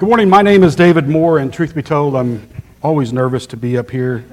Good 0.00 0.08
morning. 0.08 0.30
My 0.30 0.40
name 0.40 0.62
is 0.64 0.74
David 0.74 1.08
Moore, 1.08 1.40
and 1.40 1.52
truth 1.52 1.74
be 1.74 1.82
told, 1.82 2.16
I'm 2.16 2.48
always 2.82 3.12
nervous 3.12 3.46
to 3.48 3.56
be 3.58 3.76
up 3.76 3.90
here. 3.90 4.24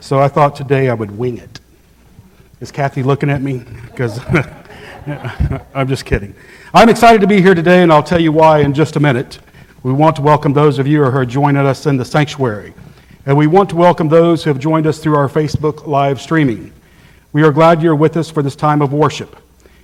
So 0.00 0.18
I 0.18 0.26
thought 0.26 0.56
today 0.56 0.90
I 0.90 0.94
would 0.94 1.16
wing 1.16 1.38
it. 1.38 1.60
Is 2.58 2.72
Kathy 2.72 3.04
looking 3.04 3.30
at 3.30 3.40
me? 3.40 3.62
Because 3.86 4.18
I'm 5.76 5.86
just 5.86 6.06
kidding. 6.06 6.34
I'm 6.74 6.88
excited 6.88 7.20
to 7.20 7.28
be 7.28 7.40
here 7.40 7.54
today, 7.54 7.84
and 7.84 7.92
I'll 7.92 8.02
tell 8.02 8.20
you 8.20 8.32
why 8.32 8.62
in 8.62 8.74
just 8.74 8.96
a 8.96 9.00
minute. 9.00 9.38
We 9.84 9.92
want 9.92 10.16
to 10.16 10.22
welcome 10.22 10.54
those 10.54 10.80
of 10.80 10.88
you 10.88 11.04
who 11.04 11.16
are 11.16 11.24
joining 11.24 11.66
us 11.66 11.86
in 11.86 11.96
the 11.96 12.04
sanctuary, 12.04 12.74
and 13.24 13.36
we 13.36 13.46
want 13.46 13.70
to 13.70 13.76
welcome 13.76 14.08
those 14.08 14.42
who 14.42 14.50
have 14.50 14.58
joined 14.58 14.88
us 14.88 14.98
through 14.98 15.14
our 15.14 15.28
Facebook 15.28 15.86
live 15.86 16.20
streaming. 16.20 16.72
We 17.32 17.44
are 17.44 17.52
glad 17.52 17.80
you're 17.80 17.94
with 17.94 18.16
us 18.16 18.28
for 18.28 18.42
this 18.42 18.56
time 18.56 18.82
of 18.82 18.92
worship. 18.92 19.36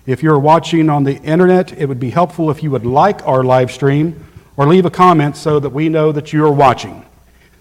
If 0.04 0.20
you're 0.20 0.40
watching 0.40 0.90
on 0.90 1.04
the 1.04 1.22
internet, 1.22 1.72
it 1.78 1.86
would 1.86 2.00
be 2.00 2.10
helpful 2.10 2.50
if 2.50 2.60
you 2.60 2.72
would 2.72 2.84
like 2.84 3.24
our 3.24 3.44
live 3.44 3.70
stream 3.70 4.24
or 4.58 4.66
leave 4.66 4.84
a 4.84 4.90
comment 4.90 5.36
so 5.36 5.58
that 5.60 5.70
we 5.70 5.88
know 5.88 6.12
that 6.12 6.32
you 6.32 6.44
are 6.44 6.52
watching. 6.52 7.06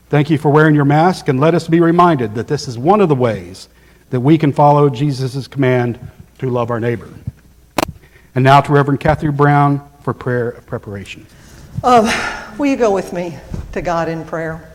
Thank 0.10 0.32
you 0.32 0.38
for 0.38 0.50
wearing 0.50 0.74
your 0.74 0.84
mask, 0.84 1.28
and 1.28 1.40
let 1.40 1.54
us 1.54 1.68
be 1.68 1.80
reminded 1.80 2.34
that 2.36 2.48
this 2.48 2.68
is 2.68 2.78
one 2.78 3.02
of 3.02 3.08
the 3.08 3.16
ways 3.16 3.70
that 4.10 4.20
we 4.20 4.38
can 4.38 4.52
follow 4.52 4.90
Jesus' 4.90 5.48
command 5.48 6.00
to 6.40 6.50
love 6.50 6.72
our 6.72 6.80
neighbor. 6.80 7.08
And 8.34 8.44
now 8.44 8.62
to 8.62 8.74
Reverend 8.74 9.00
Kathy 9.00 9.30
Brown 9.30 9.88
for 10.02 10.14
prayer 10.14 10.50
of 10.50 10.66
preparation. 10.66 11.28
Um, 11.84 12.10
will 12.58 12.66
you 12.66 12.78
go 12.78 12.92
with 12.92 13.14
me 13.14 13.38
to 13.74 13.82
God 13.82 14.10
in 14.10 14.26
prayer? 14.26 14.74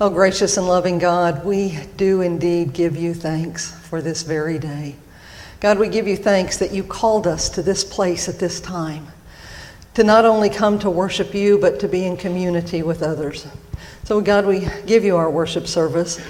Oh, 0.00 0.10
gracious 0.10 0.58
and 0.58 0.66
loving 0.66 0.98
God, 0.98 1.46
we 1.46 1.78
do 1.96 2.20
indeed 2.20 2.74
give 2.74 2.94
you 2.96 3.14
thanks 3.14 3.70
for 3.70 4.02
this 4.02 4.22
very 4.22 4.58
day. 4.58 4.96
God, 5.64 5.78
we 5.78 5.88
give 5.88 6.06
you 6.06 6.18
thanks 6.18 6.58
that 6.58 6.72
you 6.72 6.84
called 6.84 7.26
us 7.26 7.48
to 7.48 7.62
this 7.62 7.84
place 7.84 8.28
at 8.28 8.38
this 8.38 8.60
time 8.60 9.06
to 9.94 10.04
not 10.04 10.26
only 10.26 10.50
come 10.50 10.78
to 10.80 10.90
worship 10.90 11.32
you, 11.32 11.56
but 11.56 11.80
to 11.80 11.88
be 11.88 12.04
in 12.04 12.18
community 12.18 12.82
with 12.82 13.02
others. 13.02 13.46
So, 14.02 14.20
God, 14.20 14.44
we 14.44 14.68
give 14.84 15.04
you 15.04 15.16
our 15.16 15.30
worship 15.30 15.66
service, 15.66 16.20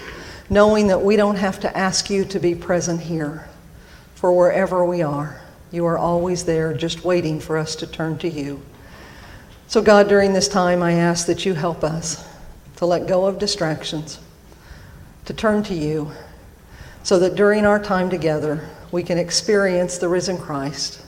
knowing 0.48 0.86
that 0.86 1.02
we 1.02 1.16
don't 1.16 1.34
have 1.34 1.58
to 1.58 1.76
ask 1.76 2.10
you 2.10 2.24
to 2.26 2.38
be 2.38 2.54
present 2.54 3.00
here, 3.00 3.48
for 4.14 4.32
wherever 4.32 4.84
we 4.84 5.02
are, 5.02 5.40
you 5.72 5.84
are 5.84 5.98
always 5.98 6.44
there 6.44 6.72
just 6.72 7.04
waiting 7.04 7.40
for 7.40 7.58
us 7.58 7.74
to 7.74 7.88
turn 7.88 8.16
to 8.18 8.28
you. 8.28 8.62
So, 9.66 9.82
God, 9.82 10.08
during 10.08 10.32
this 10.32 10.46
time, 10.46 10.80
I 10.80 10.92
ask 10.92 11.26
that 11.26 11.44
you 11.44 11.54
help 11.54 11.82
us 11.82 12.24
to 12.76 12.86
let 12.86 13.08
go 13.08 13.26
of 13.26 13.40
distractions, 13.40 14.20
to 15.24 15.34
turn 15.34 15.64
to 15.64 15.74
you, 15.74 16.12
so 17.02 17.18
that 17.18 17.34
during 17.34 17.66
our 17.66 17.82
time 17.82 18.08
together, 18.08 18.70
we 18.94 19.02
can 19.02 19.18
experience 19.18 19.98
the 19.98 20.08
risen 20.08 20.38
Christ 20.38 21.02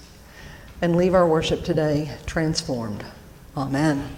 and 0.83 0.97
leave 0.97 1.15
our 1.15 1.25
worship 1.25 1.63
today 1.63 2.11
transformed. 2.27 3.05
Amen. 3.57 4.09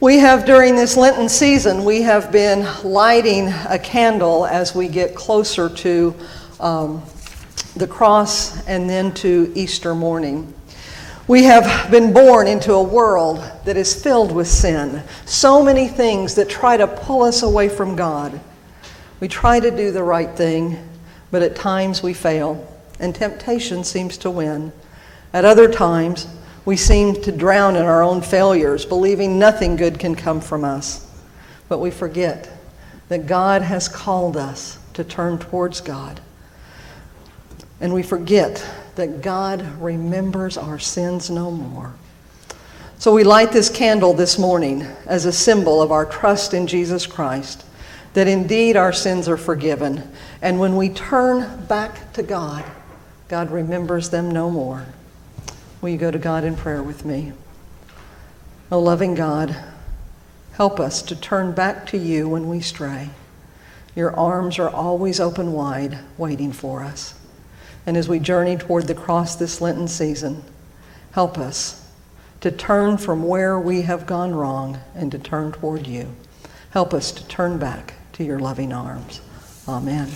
We 0.00 0.16
have, 0.20 0.46
during 0.46 0.74
this 0.74 0.96
Lenten 0.96 1.28
season, 1.28 1.84
we 1.84 2.00
have 2.00 2.32
been 2.32 2.66
lighting 2.82 3.48
a 3.68 3.78
candle 3.78 4.46
as 4.46 4.74
we 4.74 4.88
get 4.88 5.14
closer 5.14 5.68
to 5.68 6.14
um, 6.60 7.02
the 7.76 7.86
cross 7.86 8.66
and 8.66 8.88
then 8.88 9.12
to 9.12 9.52
Easter 9.54 9.94
morning. 9.94 10.54
We 11.28 11.44
have 11.44 11.90
been 11.90 12.14
born 12.14 12.46
into 12.46 12.72
a 12.72 12.82
world 12.82 13.44
that 13.66 13.76
is 13.76 14.02
filled 14.02 14.32
with 14.32 14.48
sin, 14.48 15.02
so 15.26 15.62
many 15.62 15.88
things 15.88 16.36
that 16.36 16.48
try 16.48 16.78
to 16.78 16.86
pull 16.86 17.22
us 17.22 17.42
away 17.42 17.68
from 17.68 17.96
God. 17.96 18.40
We 19.20 19.28
try 19.28 19.60
to 19.60 19.70
do 19.70 19.90
the 19.90 20.02
right 20.02 20.30
thing, 20.30 20.78
but 21.30 21.42
at 21.42 21.56
times 21.56 22.02
we 22.02 22.14
fail, 22.14 22.66
and 23.00 23.14
temptation 23.14 23.84
seems 23.84 24.16
to 24.18 24.30
win. 24.30 24.72
At 25.32 25.44
other 25.44 25.70
times, 25.70 26.26
we 26.64 26.76
seem 26.76 27.20
to 27.22 27.32
drown 27.32 27.76
in 27.76 27.82
our 27.82 28.02
own 28.02 28.22
failures, 28.22 28.84
believing 28.84 29.38
nothing 29.38 29.76
good 29.76 29.98
can 29.98 30.14
come 30.14 30.40
from 30.40 30.64
us. 30.64 31.08
But 31.68 31.78
we 31.78 31.90
forget 31.90 32.50
that 33.08 33.26
God 33.26 33.62
has 33.62 33.88
called 33.88 34.36
us 34.36 34.78
to 34.94 35.04
turn 35.04 35.38
towards 35.38 35.80
God. 35.80 36.20
And 37.80 37.92
we 37.92 38.02
forget 38.02 38.66
that 38.96 39.20
God 39.20 39.62
remembers 39.80 40.56
our 40.56 40.78
sins 40.78 41.30
no 41.30 41.50
more. 41.50 41.92
So 42.98 43.12
we 43.12 43.24
light 43.24 43.52
this 43.52 43.68
candle 43.68 44.14
this 44.14 44.38
morning 44.38 44.82
as 45.04 45.26
a 45.26 45.32
symbol 45.32 45.82
of 45.82 45.92
our 45.92 46.06
trust 46.06 46.54
in 46.54 46.66
Jesus 46.66 47.06
Christ 47.06 47.64
that 48.16 48.26
indeed 48.26 48.78
our 48.78 48.94
sins 48.94 49.28
are 49.28 49.36
forgiven. 49.36 50.02
And 50.40 50.58
when 50.58 50.74
we 50.74 50.88
turn 50.88 51.66
back 51.66 52.14
to 52.14 52.22
God, 52.22 52.64
God 53.28 53.50
remembers 53.50 54.08
them 54.08 54.30
no 54.30 54.50
more. 54.50 54.86
Will 55.82 55.90
you 55.90 55.98
go 55.98 56.10
to 56.10 56.18
God 56.18 56.42
in 56.42 56.56
prayer 56.56 56.82
with 56.82 57.04
me? 57.04 57.34
O 58.72 58.80
loving 58.80 59.14
God, 59.14 59.54
help 60.52 60.80
us 60.80 61.02
to 61.02 61.14
turn 61.14 61.52
back 61.52 61.84
to 61.88 61.98
you 61.98 62.26
when 62.26 62.48
we 62.48 62.62
stray. 62.62 63.10
Your 63.94 64.16
arms 64.16 64.58
are 64.58 64.70
always 64.70 65.20
open 65.20 65.52
wide, 65.52 65.98
waiting 66.16 66.52
for 66.52 66.82
us. 66.82 67.12
And 67.84 67.98
as 67.98 68.08
we 68.08 68.18
journey 68.18 68.56
toward 68.56 68.86
the 68.86 68.94
cross 68.94 69.36
this 69.36 69.60
Lenten 69.60 69.88
season, 69.88 70.42
help 71.12 71.36
us 71.36 71.86
to 72.40 72.50
turn 72.50 72.96
from 72.96 73.24
where 73.24 73.60
we 73.60 73.82
have 73.82 74.06
gone 74.06 74.34
wrong 74.34 74.78
and 74.94 75.12
to 75.12 75.18
turn 75.18 75.52
toward 75.52 75.86
you. 75.86 76.16
Help 76.70 76.94
us 76.94 77.12
to 77.12 77.28
turn 77.28 77.58
back 77.58 77.92
to 78.16 78.24
your 78.24 78.38
loving 78.38 78.72
arms. 78.72 79.20
Amen. 79.68 80.08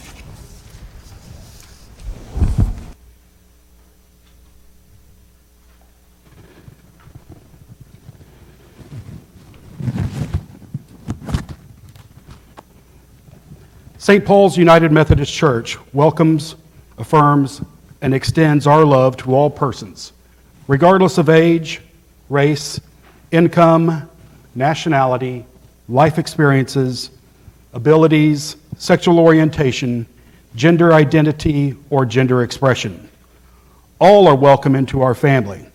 St. 13.99 14.25
Paul's 14.25 14.57
United 14.57 14.91
Methodist 14.91 15.31
Church 15.31 15.77
welcomes, 15.93 16.57
affirms, 16.97 17.61
and 18.01 18.15
extends 18.15 18.67
our 18.67 18.83
love 18.83 19.19
to 19.19 19.35
all 19.35 19.51
persons, 19.51 20.15
regardless 20.69 21.19
of 21.19 21.29
age, 21.29 21.83
race, 22.31 22.81
income, 23.31 24.09
nationality, 24.55 25.45
life 25.87 26.19
experiences, 26.19 27.11
abilities, 27.73 28.57
sexual 28.77 29.19
orientation, 29.19 30.07
gender 30.55 30.93
identity, 30.93 31.77
or 31.91 32.05
gender 32.05 32.43
expression. 32.43 33.09
All 33.99 34.27
are 34.27 34.37
welcome 34.37 34.75
into 34.75 35.03
our 35.03 35.15
family. 35.15 35.67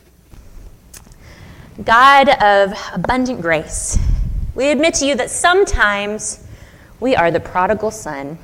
God 1.84 2.30
of 2.42 2.74
abundant 2.94 3.42
grace, 3.42 3.98
we 4.56 4.72
admit 4.72 4.94
to 4.96 5.06
you 5.06 5.16
that 5.16 5.30
sometimes 5.30 6.46
we 7.00 7.16
are 7.16 7.32
the 7.32 7.40
prodigal 7.40 7.92
son. 7.92 8.38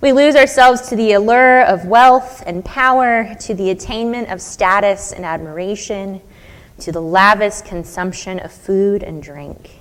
We 0.00 0.12
lose 0.12 0.36
ourselves 0.36 0.88
to 0.88 0.96
the 0.96 1.12
allure 1.12 1.62
of 1.62 1.84
wealth 1.84 2.44
and 2.46 2.64
power, 2.64 3.34
to 3.40 3.54
the 3.54 3.70
attainment 3.70 4.30
of 4.30 4.40
status 4.40 5.12
and 5.12 5.24
admiration, 5.24 6.20
to 6.78 6.92
the 6.92 7.02
lavish 7.02 7.62
consumption 7.62 8.38
of 8.38 8.52
food 8.52 9.02
and 9.02 9.20
drink. 9.20 9.77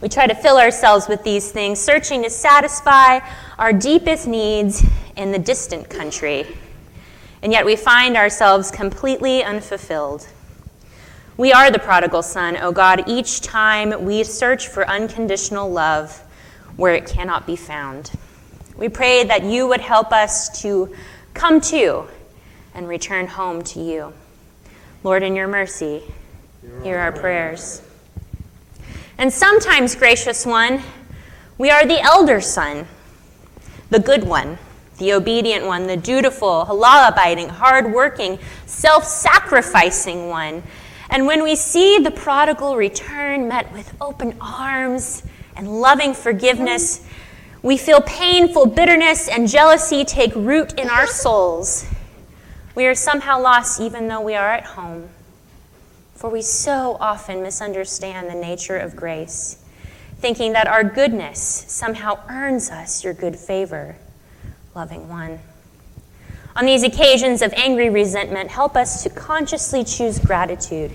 We 0.00 0.08
try 0.10 0.26
to 0.26 0.34
fill 0.34 0.58
ourselves 0.58 1.08
with 1.08 1.22
these 1.24 1.50
things, 1.50 1.80
searching 1.80 2.22
to 2.24 2.30
satisfy 2.30 3.20
our 3.58 3.72
deepest 3.72 4.26
needs 4.26 4.84
in 5.16 5.32
the 5.32 5.38
distant 5.38 5.88
country. 5.88 6.46
And 7.42 7.50
yet 7.50 7.64
we 7.64 7.76
find 7.76 8.16
ourselves 8.16 8.70
completely 8.70 9.42
unfulfilled. 9.42 10.28
We 11.38 11.52
are 11.52 11.70
the 11.70 11.78
prodigal 11.78 12.22
son, 12.22 12.56
O 12.56 12.68
oh 12.68 12.72
God, 12.72 13.08
each 13.08 13.40
time 13.40 14.04
we 14.04 14.24
search 14.24 14.68
for 14.68 14.88
unconditional 14.88 15.70
love 15.70 16.22
where 16.76 16.94
it 16.94 17.06
cannot 17.06 17.46
be 17.46 17.56
found. 17.56 18.10
We 18.76 18.90
pray 18.90 19.24
that 19.24 19.44
you 19.44 19.66
would 19.68 19.80
help 19.80 20.12
us 20.12 20.60
to 20.62 20.94
come 21.32 21.60
to 21.62 22.06
and 22.74 22.86
return 22.86 23.26
home 23.26 23.62
to 23.64 23.80
you. 23.80 24.12
Lord, 25.02 25.22
in 25.22 25.34
your 25.34 25.48
mercy, 25.48 26.02
hear 26.82 26.98
our 26.98 27.12
prayers. 27.12 27.80
And 29.18 29.32
sometimes, 29.32 29.94
gracious 29.94 30.44
one, 30.44 30.82
we 31.56 31.70
are 31.70 31.86
the 31.86 32.00
elder 32.00 32.40
son, 32.42 32.86
the 33.88 33.98
good 33.98 34.24
one, 34.24 34.58
the 34.98 35.14
obedient 35.14 35.64
one, 35.64 35.86
the 35.86 35.96
dutiful, 35.96 36.66
halal 36.68 37.08
abiding, 37.08 37.48
hard 37.48 37.92
working, 37.94 38.38
self 38.66 39.04
sacrificing 39.04 40.28
one. 40.28 40.62
And 41.08 41.26
when 41.26 41.42
we 41.42 41.56
see 41.56 41.98
the 41.98 42.10
prodigal 42.10 42.76
return 42.76 43.48
met 43.48 43.72
with 43.72 43.94
open 44.02 44.36
arms 44.38 45.22
and 45.56 45.80
loving 45.80 46.12
forgiveness, 46.12 47.06
we 47.62 47.78
feel 47.78 48.02
painful 48.02 48.66
bitterness 48.66 49.28
and 49.28 49.48
jealousy 49.48 50.04
take 50.04 50.34
root 50.34 50.74
in 50.74 50.90
our 50.90 51.06
souls. 51.06 51.86
We 52.74 52.86
are 52.86 52.94
somehow 52.94 53.40
lost 53.40 53.80
even 53.80 54.08
though 54.08 54.20
we 54.20 54.34
are 54.34 54.52
at 54.52 54.64
home 54.64 55.08
for 56.16 56.30
we 56.30 56.42
so 56.42 56.96
often 56.98 57.42
misunderstand 57.42 58.28
the 58.28 58.34
nature 58.34 58.76
of 58.76 58.96
grace, 58.96 59.62
thinking 60.18 60.52
that 60.54 60.66
our 60.66 60.82
goodness 60.82 61.38
somehow 61.68 62.18
earns 62.28 62.70
us 62.70 63.04
your 63.04 63.12
good 63.12 63.36
favor, 63.36 63.96
loving 64.74 65.08
one. 65.08 65.38
On 66.56 66.64
these 66.64 66.82
occasions 66.82 67.42
of 67.42 67.52
angry 67.52 67.90
resentment, 67.90 68.50
help 68.50 68.76
us 68.76 69.02
to 69.02 69.10
consciously 69.10 69.84
choose 69.84 70.18
gratitude 70.18 70.90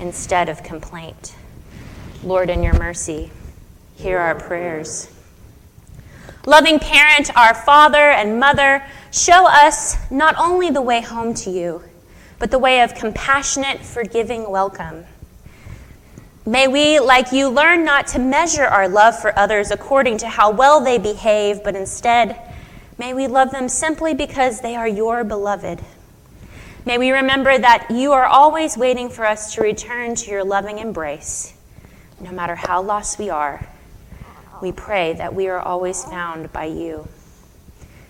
instead 0.00 0.48
of 0.48 0.62
complaint. 0.62 1.34
Lord, 2.24 2.48
in 2.48 2.62
your 2.62 2.78
mercy, 2.78 3.30
hear 3.96 4.18
our 4.18 4.34
prayers. 4.34 5.10
Loving 6.46 6.78
parent, 6.78 7.36
our 7.36 7.54
father 7.54 8.10
and 8.10 8.40
mother, 8.40 8.82
show 9.12 9.46
us 9.46 9.96
not 10.10 10.34
only 10.38 10.70
the 10.70 10.80
way 10.80 11.02
home 11.02 11.34
to 11.34 11.50
you, 11.50 11.82
but 12.38 12.50
the 12.50 12.58
way 12.58 12.80
of 12.82 12.94
compassionate, 12.94 13.80
forgiving 13.80 14.50
welcome. 14.50 15.04
May 16.44 16.68
we, 16.68 17.00
like 17.00 17.32
you, 17.32 17.48
learn 17.48 17.84
not 17.84 18.06
to 18.08 18.20
measure 18.20 18.64
our 18.64 18.88
love 18.88 19.18
for 19.18 19.36
others 19.36 19.70
according 19.70 20.18
to 20.18 20.28
how 20.28 20.50
well 20.52 20.80
they 20.80 20.98
behave, 20.98 21.64
but 21.64 21.74
instead, 21.74 22.40
may 22.98 23.12
we 23.12 23.26
love 23.26 23.50
them 23.50 23.68
simply 23.68 24.14
because 24.14 24.60
they 24.60 24.76
are 24.76 24.86
your 24.86 25.24
beloved. 25.24 25.80
May 26.84 26.98
we 26.98 27.10
remember 27.10 27.58
that 27.58 27.90
you 27.90 28.12
are 28.12 28.26
always 28.26 28.76
waiting 28.76 29.08
for 29.08 29.26
us 29.26 29.54
to 29.54 29.60
return 29.60 30.14
to 30.14 30.30
your 30.30 30.44
loving 30.44 30.78
embrace, 30.78 31.52
no 32.20 32.30
matter 32.30 32.54
how 32.54 32.80
lost 32.80 33.18
we 33.18 33.28
are. 33.28 33.66
We 34.62 34.70
pray 34.70 35.14
that 35.14 35.34
we 35.34 35.48
are 35.48 35.58
always 35.58 36.04
found 36.04 36.52
by 36.52 36.66
you. 36.66 37.08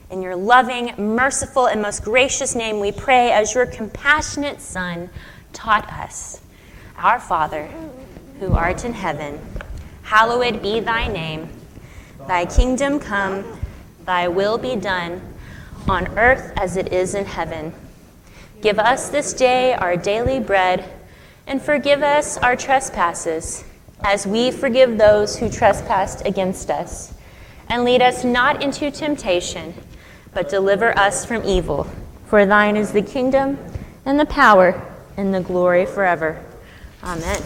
In 0.09 0.23
your 0.23 0.37
loving, 0.37 0.95
merciful, 0.99 1.67
and 1.67 1.83
most 1.83 2.05
gracious 2.05 2.55
name, 2.55 2.79
we 2.79 2.93
pray 2.93 3.33
as 3.33 3.55
your 3.55 3.67
compassionate 3.67 4.61
Son 4.61 5.11
taught 5.53 5.93
us. 5.93 6.41
Our 6.97 7.19
Father, 7.19 7.69
who 8.39 8.53
art 8.53 8.85
in 8.85 8.93
heaven, 8.93 9.41
hallowed 10.03 10.63
be 10.63 10.79
thy 10.79 11.09
name. 11.09 11.49
Thy 12.29 12.45
kingdom 12.47 13.01
come, 13.01 13.59
thy 14.05 14.29
will 14.29 14.59
be 14.59 14.77
done, 14.77 15.21
on 15.89 16.07
earth 16.17 16.53
as 16.57 16.77
it 16.77 16.93
is 16.93 17.17
in 17.17 17.25
heaven. 17.25 17.75
Give 18.63 18.79
us 18.79 19.09
this 19.09 19.35
day 19.35 19.75
our 19.75 19.97
daily 19.97 20.39
bread, 20.39 20.89
and 21.49 21.61
forgive 21.61 22.03
us 22.03 22.37
our 22.39 22.55
trespasses, 22.55 23.65
as 24.05 24.25
we 24.25 24.53
forgive 24.53 24.99
those 24.99 25.37
who 25.37 25.51
trespass 25.51 26.21
against 26.21 26.71
us. 26.71 27.13
And 27.69 27.83
lead 27.83 28.03
us 28.03 28.23
not 28.23 28.63
into 28.63 28.93
temptation, 28.93 29.75
but 30.37 30.51
deliver 30.51 30.97
us 30.99 31.25
from 31.25 31.43
evil. 31.47 31.91
For 32.27 32.45
thine 32.45 32.77
is 32.77 32.93
the 32.93 33.01
kingdom, 33.01 33.57
and 34.05 34.21
the 34.21 34.27
power, 34.27 34.79
and 35.17 35.33
the 35.33 35.41
glory 35.41 35.87
forever. 35.87 36.45
Amen. 37.03 37.41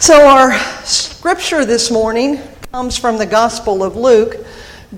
So, 0.00 0.26
our 0.26 0.52
scripture 0.84 1.64
this 1.64 1.88
morning 1.88 2.40
comes 2.72 2.98
from 2.98 3.18
the 3.18 3.24
Gospel 3.24 3.84
of 3.84 3.94
Luke. 3.94 4.34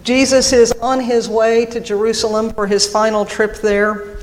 Jesus 0.03 0.55
is 0.55 0.73
on 0.81 1.01
his 1.01 1.29
way 1.29 1.67
to 1.67 1.79
Jerusalem 1.79 2.55
for 2.55 2.67
his 2.67 2.91
final 2.91 3.27
trip 3.27 3.57
there. 3.57 4.17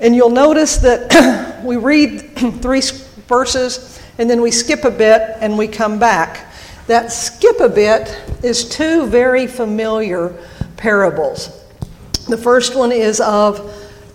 And 0.00 0.16
you'll 0.16 0.30
notice 0.30 0.78
that 0.78 1.60
we 1.64 1.76
read 1.76 2.34
three 2.62 2.80
verses 3.28 4.00
and 4.16 4.30
then 4.30 4.40
we 4.40 4.50
skip 4.50 4.84
a 4.84 4.90
bit 4.90 5.36
and 5.40 5.58
we 5.58 5.68
come 5.68 5.98
back. 5.98 6.50
That 6.86 7.12
skip 7.12 7.60
a 7.60 7.68
bit 7.68 8.18
is 8.42 8.66
two 8.66 9.06
very 9.06 9.46
familiar 9.46 10.34
parables. 10.78 11.59
The 12.30 12.38
first 12.38 12.74
one 12.76 12.92
is 12.92 13.20
of 13.20 13.58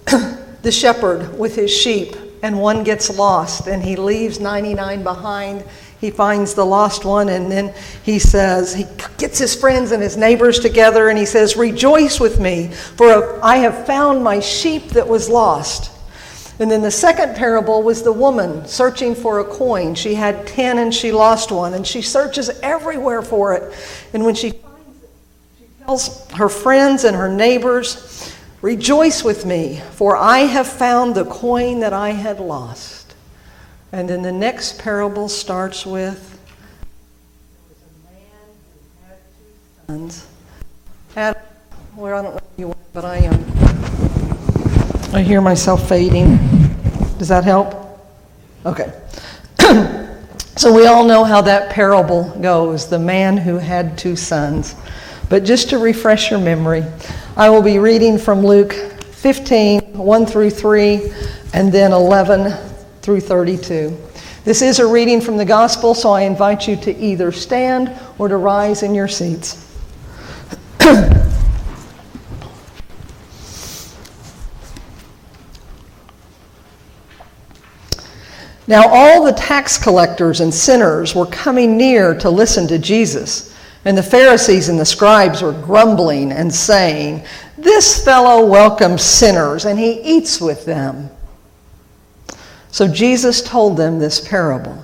the 0.61 0.71
shepherd 0.71 1.37
with 1.37 1.55
his 1.55 1.71
sheep, 1.71 2.15
and 2.41 2.59
one 2.59 2.83
gets 2.83 3.15
lost, 3.15 3.67
and 3.67 3.83
he 3.83 3.95
leaves 3.95 4.39
99 4.39 5.03
behind 5.03 5.63
he 6.05 6.11
finds 6.11 6.53
the 6.53 6.65
lost 6.65 7.05
one 7.05 7.29
and 7.29 7.51
then 7.51 7.73
he 8.03 8.19
says, 8.19 8.75
he 8.75 8.85
gets 9.17 9.39
his 9.39 9.55
friends 9.55 9.91
and 9.91 10.03
his 10.03 10.17
neighbors 10.17 10.59
together 10.59 11.09
and 11.09 11.17
he 11.17 11.25
says, 11.25 11.55
Rejoice 11.55 12.19
with 12.19 12.39
me, 12.39 12.67
for 12.67 13.43
I 13.43 13.57
have 13.57 13.87
found 13.87 14.23
my 14.23 14.39
sheep 14.39 14.89
that 14.89 15.07
was 15.07 15.29
lost. 15.29 15.91
And 16.59 16.69
then 16.69 16.81
the 16.81 16.91
second 16.91 17.35
parable 17.35 17.81
was 17.81 18.03
the 18.03 18.13
woman 18.13 18.65
searching 18.67 19.15
for 19.15 19.39
a 19.39 19.45
coin. 19.45 19.95
She 19.95 20.13
had 20.13 20.47
10 20.47 20.77
and 20.77 20.93
she 20.93 21.11
lost 21.11 21.51
one, 21.51 21.73
and 21.73 21.85
she 21.85 22.01
searches 22.01 22.49
everywhere 22.61 23.21
for 23.21 23.53
it. 23.53 23.73
And 24.13 24.23
when 24.23 24.35
she 24.35 24.53
tells 25.85 26.29
her 26.31 26.49
friends 26.49 27.03
and 27.03 27.15
her 27.15 27.29
neighbors, 27.29 28.33
Rejoice 28.61 29.23
with 29.23 29.45
me, 29.45 29.81
for 29.91 30.17
I 30.17 30.39
have 30.39 30.67
found 30.67 31.13
the 31.13 31.25
coin 31.25 31.81
that 31.81 31.93
I 31.93 32.09
had 32.09 32.39
lost. 32.39 33.13
And 33.91 34.09
then 34.09 34.23
the 34.23 34.31
next 34.31 34.79
parable 34.79 35.29
starts 35.29 35.85
with 35.85 36.39
a 37.69 38.11
man 38.11 38.19
who 38.73 39.07
had 39.07 39.17
two 39.37 40.09
sons. 40.09 40.27
Had, 41.13 41.41
well, 41.95 42.17
I 42.17 42.21
don't 42.23 42.33
know 42.33 42.41
you 42.57 42.67
want, 42.67 42.93
but 42.93 43.05
I 43.05 43.17
am. 43.17 43.33
I 45.13 45.21
hear 45.21 45.41
myself 45.41 45.87
fading. 45.87 46.37
Does 47.19 47.27
that 47.27 47.43
help? 47.43 47.75
Okay. 48.65 48.91
so 50.55 50.73
we 50.73 50.87
all 50.87 51.05
know 51.05 51.23
how 51.23 51.41
that 51.41 51.69
parable 51.69 52.31
goes 52.41 52.89
the 52.89 52.97
man 52.97 53.37
who 53.37 53.59
had 53.59 53.95
two 53.95 54.15
sons. 54.15 54.73
But 55.35 55.43
just 55.43 55.69
to 55.71 55.77
refresh 55.79 56.31
your 56.31 56.39
memory, 56.39 56.85
I 57.35 57.49
will 57.49 57.61
be 57.61 57.77
reading 57.77 58.17
from 58.17 58.45
Luke 58.45 58.71
15, 58.71 59.97
1 59.97 60.25
through 60.25 60.49
3, 60.49 61.11
and 61.53 61.73
then 61.73 61.91
11 61.91 62.53
through 63.01 63.19
32. 63.19 63.97
This 64.45 64.61
is 64.61 64.79
a 64.79 64.87
reading 64.87 65.19
from 65.19 65.35
the 65.35 65.43
gospel, 65.43 65.93
so 65.93 66.11
I 66.11 66.21
invite 66.21 66.69
you 66.69 66.77
to 66.77 66.95
either 66.95 67.33
stand 67.33 67.91
or 68.17 68.29
to 68.29 68.37
rise 68.37 68.81
in 68.81 68.95
your 68.95 69.09
seats. 69.09 69.61
now, 78.67 78.87
all 78.87 79.25
the 79.25 79.33
tax 79.33 79.77
collectors 79.77 80.39
and 80.39 80.53
sinners 80.53 81.13
were 81.13 81.25
coming 81.25 81.75
near 81.75 82.17
to 82.19 82.29
listen 82.29 82.69
to 82.69 82.79
Jesus. 82.79 83.51
And 83.85 83.95
the 83.95 84.03
Pharisees 84.03 84.67
and 84.67 84.79
the 84.79 84.85
scribes 84.85 85.43
were 85.43 85.53
grumbling 85.53 86.31
and 86.31 86.53
saying, 86.53 87.23
This 87.55 88.03
fellow 88.03 88.43
welcomes 88.45 89.03
sinners 89.03 89.65
and 89.65 89.77
he 89.77 90.01
eats 90.01 90.41
with 90.41 90.65
them. 90.65 91.11
So 92.71 92.87
Jesus 92.87 93.43
told 93.43 93.77
them 93.77 93.99
this 93.99 94.27
parable. 94.27 94.83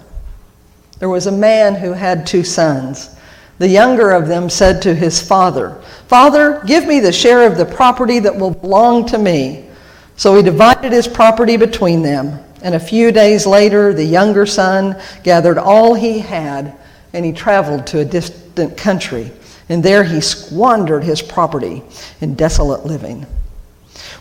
There 0.99 1.09
was 1.09 1.25
a 1.25 1.31
man 1.31 1.73
who 1.73 1.93
had 1.93 2.27
two 2.27 2.43
sons. 2.43 3.15
The 3.57 3.67
younger 3.67 4.11
of 4.11 4.27
them 4.27 4.49
said 4.49 4.83
to 4.83 4.93
his 4.93 5.21
father, 5.21 5.81
Father, 6.07 6.61
give 6.67 6.85
me 6.85 6.99
the 6.99 7.11
share 7.11 7.45
of 7.45 7.57
the 7.57 7.65
property 7.65 8.19
that 8.19 8.35
will 8.35 8.51
belong 8.51 9.07
to 9.07 9.17
me. 9.17 9.67
So 10.15 10.35
he 10.35 10.43
divided 10.43 10.91
his 10.91 11.07
property 11.07 11.57
between 11.57 12.03
them. 12.03 12.39
And 12.61 12.75
a 12.75 12.79
few 12.79 13.11
days 13.11 13.47
later, 13.47 13.93
the 13.93 14.05
younger 14.05 14.45
son 14.45 14.95
gathered 15.23 15.57
all 15.57 15.95
he 15.95 16.19
had 16.19 16.77
and 17.13 17.25
he 17.25 17.31
traveled 17.31 17.87
to 17.87 17.99
a 17.99 18.05
distant 18.05 18.77
country. 18.77 19.31
And 19.69 19.81
there 19.81 20.03
he 20.03 20.21
squandered 20.21 21.03
his 21.03 21.21
property 21.21 21.83
in 22.19 22.35
desolate 22.35 22.85
living. 22.85 23.25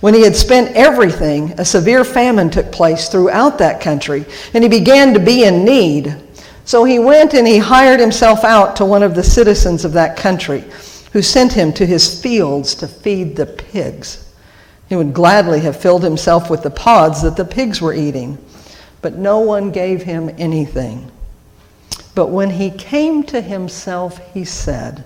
When 0.00 0.14
he 0.14 0.22
had 0.22 0.36
spent 0.36 0.76
everything, 0.76 1.52
a 1.58 1.64
severe 1.64 2.04
famine 2.04 2.50
took 2.50 2.72
place 2.72 3.08
throughout 3.08 3.58
that 3.58 3.80
country, 3.80 4.24
and 4.54 4.64
he 4.64 4.70
began 4.70 5.12
to 5.12 5.20
be 5.20 5.44
in 5.44 5.64
need. 5.64 6.16
So 6.64 6.84
he 6.84 6.98
went 6.98 7.34
and 7.34 7.46
he 7.46 7.58
hired 7.58 8.00
himself 8.00 8.44
out 8.44 8.76
to 8.76 8.84
one 8.84 9.02
of 9.02 9.14
the 9.14 9.22
citizens 9.22 9.84
of 9.84 9.92
that 9.92 10.16
country, 10.16 10.64
who 11.12 11.20
sent 11.20 11.52
him 11.52 11.72
to 11.74 11.84
his 11.84 12.22
fields 12.22 12.74
to 12.76 12.86
feed 12.88 13.36
the 13.36 13.46
pigs. 13.46 14.32
He 14.88 14.96
would 14.96 15.12
gladly 15.12 15.60
have 15.60 15.76
filled 15.76 16.02
himself 16.02 16.48
with 16.48 16.62
the 16.62 16.70
pods 16.70 17.22
that 17.22 17.36
the 17.36 17.44
pigs 17.44 17.80
were 17.80 17.94
eating, 17.94 18.38
but 19.02 19.16
no 19.16 19.40
one 19.40 19.70
gave 19.70 20.02
him 20.02 20.30
anything. 20.38 21.10
But 22.14 22.28
when 22.28 22.50
he 22.50 22.70
came 22.70 23.22
to 23.24 23.40
himself, 23.40 24.20
he 24.34 24.44
said, 24.44 25.04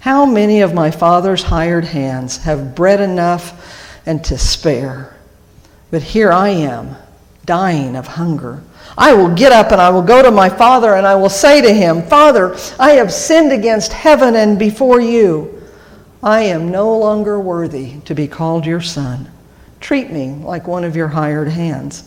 How 0.00 0.26
many 0.26 0.60
of 0.60 0.74
my 0.74 0.90
father's 0.90 1.44
hired 1.44 1.84
hands 1.84 2.38
have 2.38 2.74
bread 2.74 3.00
enough? 3.00 3.78
and 4.06 4.24
to 4.24 4.38
spare. 4.38 5.16
But 5.90 6.02
here 6.02 6.32
I 6.32 6.48
am, 6.48 6.96
dying 7.44 7.96
of 7.96 8.06
hunger. 8.06 8.62
I 8.96 9.12
will 9.12 9.34
get 9.34 9.52
up 9.52 9.72
and 9.72 9.80
I 9.80 9.90
will 9.90 10.02
go 10.02 10.22
to 10.22 10.30
my 10.30 10.48
father 10.48 10.94
and 10.94 11.06
I 11.06 11.14
will 11.14 11.28
say 11.28 11.60
to 11.60 11.72
him, 11.72 12.02
Father, 12.02 12.56
I 12.78 12.92
have 12.92 13.12
sinned 13.12 13.52
against 13.52 13.92
heaven 13.92 14.36
and 14.36 14.58
before 14.58 15.00
you. 15.00 15.62
I 16.22 16.42
am 16.42 16.70
no 16.70 16.98
longer 16.98 17.40
worthy 17.40 18.00
to 18.00 18.14
be 18.14 18.28
called 18.28 18.66
your 18.66 18.80
son. 18.80 19.30
Treat 19.80 20.10
me 20.10 20.32
like 20.32 20.66
one 20.66 20.84
of 20.84 20.96
your 20.96 21.08
hired 21.08 21.48
hands. 21.48 22.04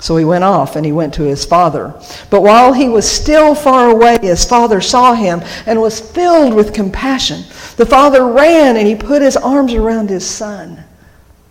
So 0.00 0.16
he 0.16 0.24
went 0.24 0.44
off 0.44 0.76
and 0.76 0.84
he 0.84 0.92
went 0.92 1.12
to 1.14 1.22
his 1.22 1.44
father. 1.44 1.94
But 2.30 2.42
while 2.42 2.72
he 2.72 2.88
was 2.88 3.10
still 3.10 3.54
far 3.54 3.90
away, 3.90 4.18
his 4.22 4.44
father 4.44 4.80
saw 4.80 5.14
him 5.14 5.42
and 5.66 5.80
was 5.80 6.00
filled 6.00 6.54
with 6.54 6.72
compassion. 6.72 7.44
The 7.76 7.86
father 7.86 8.26
ran 8.26 8.76
and 8.76 8.86
he 8.86 8.94
put 8.94 9.20
his 9.20 9.36
arms 9.36 9.74
around 9.74 10.08
his 10.08 10.26
son 10.26 10.82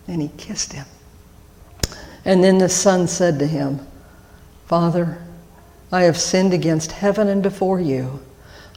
and 0.08 0.20
he 0.20 0.28
kissed 0.36 0.72
him. 0.72 0.86
And 2.24 2.42
then 2.42 2.58
the 2.58 2.68
son 2.68 3.06
said 3.06 3.38
to 3.38 3.46
him, 3.46 3.86
Father, 4.66 5.22
I 5.92 6.02
have 6.02 6.18
sinned 6.18 6.52
against 6.52 6.92
heaven 6.92 7.28
and 7.28 7.42
before 7.42 7.80
you. 7.80 8.20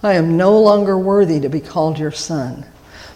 I 0.04 0.14
am 0.14 0.38
no 0.38 0.60
longer 0.60 0.98
worthy 0.98 1.40
to 1.40 1.50
be 1.50 1.62
called 1.62 1.98
your 1.98 2.12
son. 2.12 2.66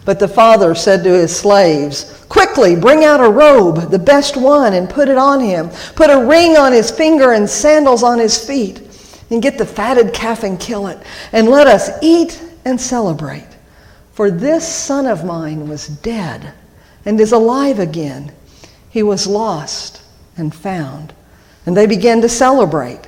But 0.04 0.18
the 0.18 0.28
father 0.28 0.74
said 0.74 1.04
to 1.04 1.10
his 1.10 1.36
slaves, 1.36 2.24
Quickly, 2.28 2.76
bring 2.76 3.04
out 3.04 3.20
a 3.20 3.30
robe, 3.30 3.90
the 3.90 3.98
best 3.98 4.36
one, 4.36 4.74
and 4.74 4.88
put 4.88 5.08
it 5.08 5.18
on 5.18 5.40
him. 5.40 5.70
Put 5.96 6.10
a 6.10 6.26
ring 6.26 6.56
on 6.56 6.72
his 6.72 6.90
finger 6.90 7.32
and 7.32 7.48
sandals 7.48 8.02
on 8.02 8.18
his 8.18 8.42
feet. 8.42 8.82
And 9.30 9.42
get 9.42 9.58
the 9.58 9.66
fatted 9.66 10.14
calf 10.14 10.42
and 10.42 10.58
kill 10.58 10.86
it. 10.86 10.98
And 11.32 11.48
let 11.48 11.66
us 11.66 11.90
eat 12.02 12.42
and 12.64 12.80
celebrate. 12.80 13.46
For 14.12 14.30
this 14.30 14.66
son 14.66 15.06
of 15.06 15.24
mine 15.24 15.68
was 15.68 15.88
dead 15.88 16.52
and 17.04 17.20
is 17.20 17.32
alive 17.32 17.78
again. 17.78 18.32
He 18.90 19.02
was 19.02 19.26
lost 19.26 20.02
and 20.36 20.54
found. 20.54 21.12
And 21.66 21.76
they 21.76 21.86
began 21.86 22.20
to 22.22 22.28
celebrate. 22.28 23.00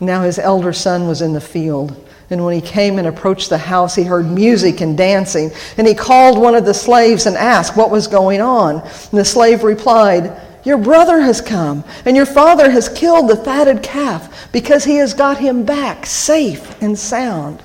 Now 0.00 0.22
his 0.22 0.38
elder 0.38 0.72
son 0.72 1.06
was 1.06 1.22
in 1.22 1.32
the 1.32 1.40
field. 1.40 2.07
And 2.30 2.44
when 2.44 2.54
he 2.54 2.60
came 2.60 2.98
and 2.98 3.08
approached 3.08 3.48
the 3.48 3.58
house, 3.58 3.94
he 3.94 4.04
heard 4.04 4.26
music 4.26 4.82
and 4.82 4.98
dancing. 4.98 5.50
And 5.78 5.86
he 5.86 5.94
called 5.94 6.38
one 6.38 6.54
of 6.54 6.66
the 6.66 6.74
slaves 6.74 7.26
and 7.26 7.36
asked 7.36 7.76
what 7.76 7.90
was 7.90 8.06
going 8.06 8.40
on. 8.40 8.80
And 8.80 9.18
the 9.18 9.24
slave 9.24 9.64
replied, 9.64 10.38
Your 10.62 10.76
brother 10.76 11.20
has 11.20 11.40
come, 11.40 11.84
and 12.04 12.14
your 12.16 12.26
father 12.26 12.70
has 12.70 12.90
killed 12.90 13.30
the 13.30 13.36
fatted 13.36 13.82
calf 13.82 14.52
because 14.52 14.84
he 14.84 14.96
has 14.96 15.14
got 15.14 15.38
him 15.38 15.64
back 15.64 16.04
safe 16.04 16.80
and 16.82 16.98
sound. 16.98 17.62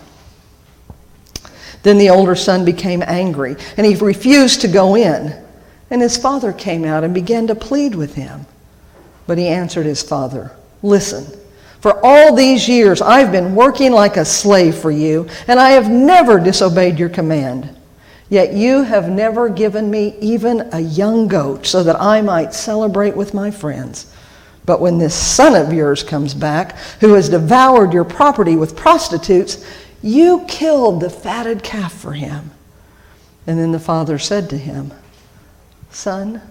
Then 1.81 1.97
the 1.97 2.09
older 2.09 2.35
son 2.35 2.63
became 2.63 3.03
angry, 3.05 3.57
and 3.75 3.85
he 3.85 3.95
refused 3.95 4.61
to 4.61 4.69
go 4.69 4.95
in. 4.95 5.43
And 5.89 6.01
his 6.01 6.15
father 6.15 6.53
came 6.53 6.85
out 6.85 7.03
and 7.03 7.13
began 7.13 7.47
to 7.47 7.55
plead 7.55 7.95
with 7.95 8.15
him. 8.15 8.45
But 9.27 9.37
he 9.37 9.47
answered 9.47 9.85
his 9.85 10.01
father, 10.01 10.55
Listen, 10.81 11.25
for 11.83 11.99
all 12.01 12.33
these 12.33 12.69
years 12.69 13.01
I've 13.01 13.29
been 13.29 13.55
working 13.55 13.91
like 13.91 14.15
a 14.15 14.23
slave 14.23 14.73
for 14.77 14.89
you, 14.89 15.27
and 15.49 15.59
I 15.59 15.71
have 15.71 15.89
never 15.89 16.39
disobeyed 16.39 16.97
your 16.97 17.09
command. 17.09 17.75
Yet 18.29 18.53
you 18.53 18.83
have 18.83 19.09
never 19.09 19.49
given 19.49 19.91
me 19.91 20.15
even 20.21 20.69
a 20.71 20.79
young 20.79 21.27
goat 21.27 21.65
so 21.65 21.83
that 21.83 21.99
I 21.99 22.21
might 22.21 22.53
celebrate 22.53 23.17
with 23.17 23.33
my 23.33 23.51
friends. 23.51 24.15
But 24.65 24.79
when 24.79 24.97
this 24.97 25.13
son 25.13 25.55
of 25.55 25.73
yours 25.73 26.03
comes 26.03 26.33
back, 26.33 26.77
who 27.01 27.15
has 27.15 27.27
devoured 27.27 27.91
your 27.91 28.05
property 28.05 28.55
with 28.55 28.77
prostitutes, 28.77 29.69
you 30.01 30.45
killed 30.47 31.01
the 31.01 31.09
fatted 31.09 31.63
calf 31.63 31.91
for 31.91 32.13
him. 32.13 32.51
And 33.45 33.59
then 33.59 33.73
the 33.73 33.77
father 33.77 34.17
said 34.17 34.49
to 34.51 34.57
him, 34.57 34.93
Son, 35.91 36.41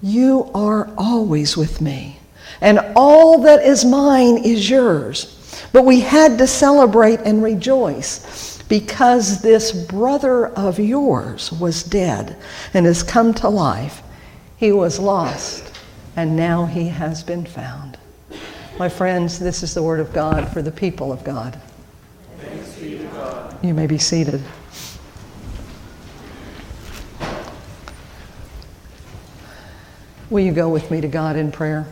you 0.00 0.52
are 0.54 0.88
always 0.96 1.56
with 1.56 1.80
me 1.80 2.20
and 2.64 2.80
all 2.96 3.42
that 3.42 3.62
is 3.62 3.84
mine 3.84 4.38
is 4.38 4.70
yours. 4.70 5.30
But 5.70 5.84
we 5.84 6.00
had 6.00 6.38
to 6.38 6.46
celebrate 6.46 7.20
and 7.20 7.42
rejoice 7.42 8.62
because 8.70 9.42
this 9.42 9.70
brother 9.70 10.46
of 10.46 10.78
yours 10.78 11.52
was 11.52 11.82
dead 11.82 12.38
and 12.72 12.86
has 12.86 13.02
come 13.02 13.34
to 13.34 13.50
life. 13.50 14.02
He 14.56 14.72
was 14.72 14.98
lost 14.98 15.78
and 16.16 16.36
now 16.36 16.64
he 16.64 16.88
has 16.88 17.22
been 17.22 17.44
found. 17.44 17.98
My 18.78 18.88
friends, 18.88 19.38
this 19.38 19.62
is 19.62 19.74
the 19.74 19.82
word 19.82 20.00
of 20.00 20.14
God 20.14 20.50
for 20.50 20.62
the 20.62 20.72
people 20.72 21.12
of 21.12 21.22
God. 21.22 21.60
God. 23.12 23.58
You 23.62 23.74
may 23.74 23.86
be 23.86 23.98
seated. 23.98 24.42
Will 30.30 30.40
you 30.40 30.52
go 30.52 30.70
with 30.70 30.90
me 30.90 31.02
to 31.02 31.08
God 31.08 31.36
in 31.36 31.52
prayer? 31.52 31.86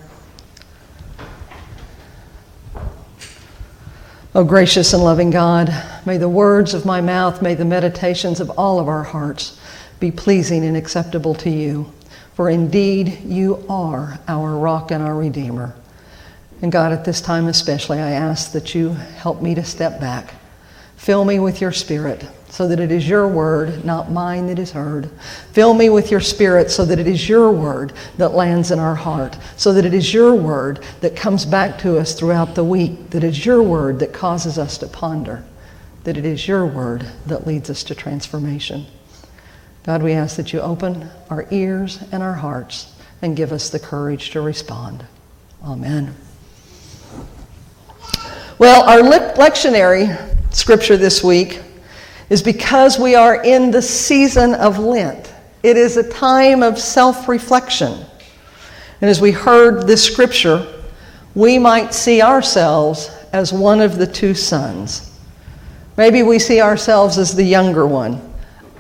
O 4.34 4.44
gracious 4.44 4.94
and 4.94 5.04
loving 5.04 5.28
God, 5.28 5.70
may 6.06 6.16
the 6.16 6.28
words 6.28 6.72
of 6.72 6.86
my 6.86 7.02
mouth, 7.02 7.42
may 7.42 7.54
the 7.54 7.66
meditations 7.66 8.40
of 8.40 8.48
all 8.48 8.80
of 8.80 8.88
our 8.88 9.02
hearts 9.02 9.60
be 10.00 10.10
pleasing 10.10 10.64
and 10.64 10.74
acceptable 10.74 11.34
to 11.34 11.50
you. 11.50 11.92
For 12.32 12.48
indeed, 12.48 13.20
you 13.26 13.62
are 13.68 14.18
our 14.26 14.56
rock 14.56 14.90
and 14.90 15.02
our 15.02 15.14
redeemer. 15.14 15.74
And 16.62 16.72
God, 16.72 16.92
at 16.92 17.04
this 17.04 17.20
time 17.20 17.46
especially, 17.46 17.98
I 18.00 18.12
ask 18.12 18.52
that 18.52 18.74
you 18.74 18.94
help 18.94 19.42
me 19.42 19.54
to 19.54 19.64
step 19.64 20.00
back. 20.00 20.32
Fill 20.96 21.26
me 21.26 21.38
with 21.38 21.60
your 21.60 21.72
spirit 21.72 22.26
so 22.52 22.68
that 22.68 22.78
it 22.78 22.92
is 22.92 23.08
your 23.08 23.26
word, 23.26 23.82
not 23.82 24.10
mine, 24.10 24.46
that 24.48 24.58
is 24.58 24.72
heard. 24.72 25.08
Fill 25.52 25.72
me 25.72 25.88
with 25.88 26.10
your 26.10 26.20
spirit 26.20 26.70
so 26.70 26.84
that 26.84 26.98
it 26.98 27.06
is 27.06 27.26
your 27.26 27.50
word 27.50 27.94
that 28.18 28.34
lands 28.34 28.70
in 28.70 28.78
our 28.78 28.94
heart, 28.94 29.38
so 29.56 29.72
that 29.72 29.86
it 29.86 29.94
is 29.94 30.12
your 30.12 30.34
word 30.34 30.84
that 31.00 31.16
comes 31.16 31.46
back 31.46 31.78
to 31.78 31.96
us 31.96 32.12
throughout 32.12 32.54
the 32.54 32.62
week, 32.62 33.08
that 33.08 33.24
it's 33.24 33.46
your 33.46 33.62
word 33.62 33.98
that 34.00 34.12
causes 34.12 34.58
us 34.58 34.76
to 34.76 34.86
ponder, 34.86 35.42
that 36.04 36.18
it 36.18 36.26
is 36.26 36.46
your 36.46 36.66
word 36.66 37.06
that 37.24 37.46
leads 37.46 37.70
us 37.70 37.82
to 37.84 37.94
transformation. 37.94 38.84
God, 39.84 40.02
we 40.02 40.12
ask 40.12 40.36
that 40.36 40.52
you 40.52 40.60
open 40.60 41.08
our 41.30 41.46
ears 41.50 42.04
and 42.12 42.22
our 42.22 42.34
hearts 42.34 42.94
and 43.22 43.34
give 43.34 43.50
us 43.50 43.70
the 43.70 43.80
courage 43.80 44.28
to 44.32 44.42
respond. 44.42 45.06
Amen. 45.64 46.14
Well, 48.58 48.82
our 48.82 49.00
lectionary 49.36 50.54
scripture 50.54 50.98
this 50.98 51.24
week 51.24 51.62
is 52.32 52.42
because 52.42 52.98
we 52.98 53.14
are 53.14 53.44
in 53.44 53.70
the 53.70 53.82
season 53.82 54.54
of 54.54 54.78
Lent. 54.78 55.34
It 55.62 55.76
is 55.76 55.98
a 55.98 56.10
time 56.10 56.62
of 56.62 56.78
self 56.78 57.28
reflection. 57.28 57.92
And 59.02 59.10
as 59.10 59.20
we 59.20 59.32
heard 59.32 59.86
this 59.86 60.02
scripture, 60.02 60.66
we 61.34 61.58
might 61.58 61.92
see 61.92 62.22
ourselves 62.22 63.10
as 63.34 63.52
one 63.52 63.82
of 63.82 63.98
the 63.98 64.06
two 64.06 64.32
sons. 64.32 65.10
Maybe 65.98 66.22
we 66.22 66.38
see 66.38 66.62
ourselves 66.62 67.18
as 67.18 67.36
the 67.36 67.44
younger 67.44 67.86
one. 67.86 68.18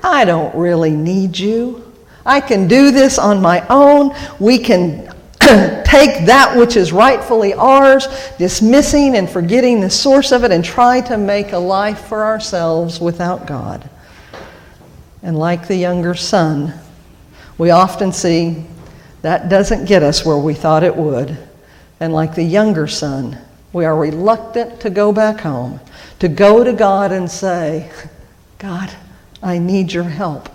I 0.02 0.24
don't 0.24 0.54
really 0.56 0.92
need 0.92 1.38
you. 1.38 1.92
I 2.24 2.40
can 2.40 2.68
do 2.68 2.90
this 2.90 3.18
on 3.18 3.42
my 3.42 3.66
own. 3.68 4.16
We 4.40 4.60
can 4.60 5.11
take 5.84 6.26
that 6.26 6.56
which 6.56 6.76
is 6.76 6.92
rightfully 6.92 7.54
ours, 7.54 8.08
dismissing 8.38 9.16
and 9.16 9.28
forgetting 9.28 9.80
the 9.80 9.90
source 9.90 10.32
of 10.32 10.44
it, 10.44 10.50
and 10.50 10.64
try 10.64 11.00
to 11.02 11.16
make 11.16 11.52
a 11.52 11.58
life 11.58 12.06
for 12.06 12.24
ourselves 12.24 13.00
without 13.00 13.46
God. 13.46 13.88
And 15.22 15.38
like 15.38 15.68
the 15.68 15.76
younger 15.76 16.14
son, 16.14 16.74
we 17.58 17.70
often 17.70 18.12
see 18.12 18.64
that 19.22 19.48
doesn't 19.48 19.84
get 19.84 20.02
us 20.02 20.24
where 20.24 20.38
we 20.38 20.54
thought 20.54 20.82
it 20.82 20.96
would. 20.96 21.36
And 22.00 22.12
like 22.12 22.34
the 22.34 22.42
younger 22.42 22.88
son, 22.88 23.38
we 23.72 23.84
are 23.84 23.96
reluctant 23.96 24.80
to 24.80 24.90
go 24.90 25.12
back 25.12 25.40
home, 25.40 25.80
to 26.18 26.28
go 26.28 26.64
to 26.64 26.72
God 26.72 27.12
and 27.12 27.30
say, 27.30 27.90
God, 28.58 28.92
I 29.42 29.58
need 29.58 29.92
your 29.92 30.04
help. 30.04 30.48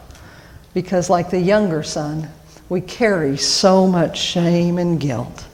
Because, 0.74 1.10
like 1.10 1.30
the 1.30 1.40
younger 1.40 1.82
son, 1.82 2.30
we 2.70 2.82
carry 2.82 3.38
so 3.38 3.88
much 3.88 4.20
shame 4.20 4.78
and 4.78 5.00
guilt. 5.00 5.46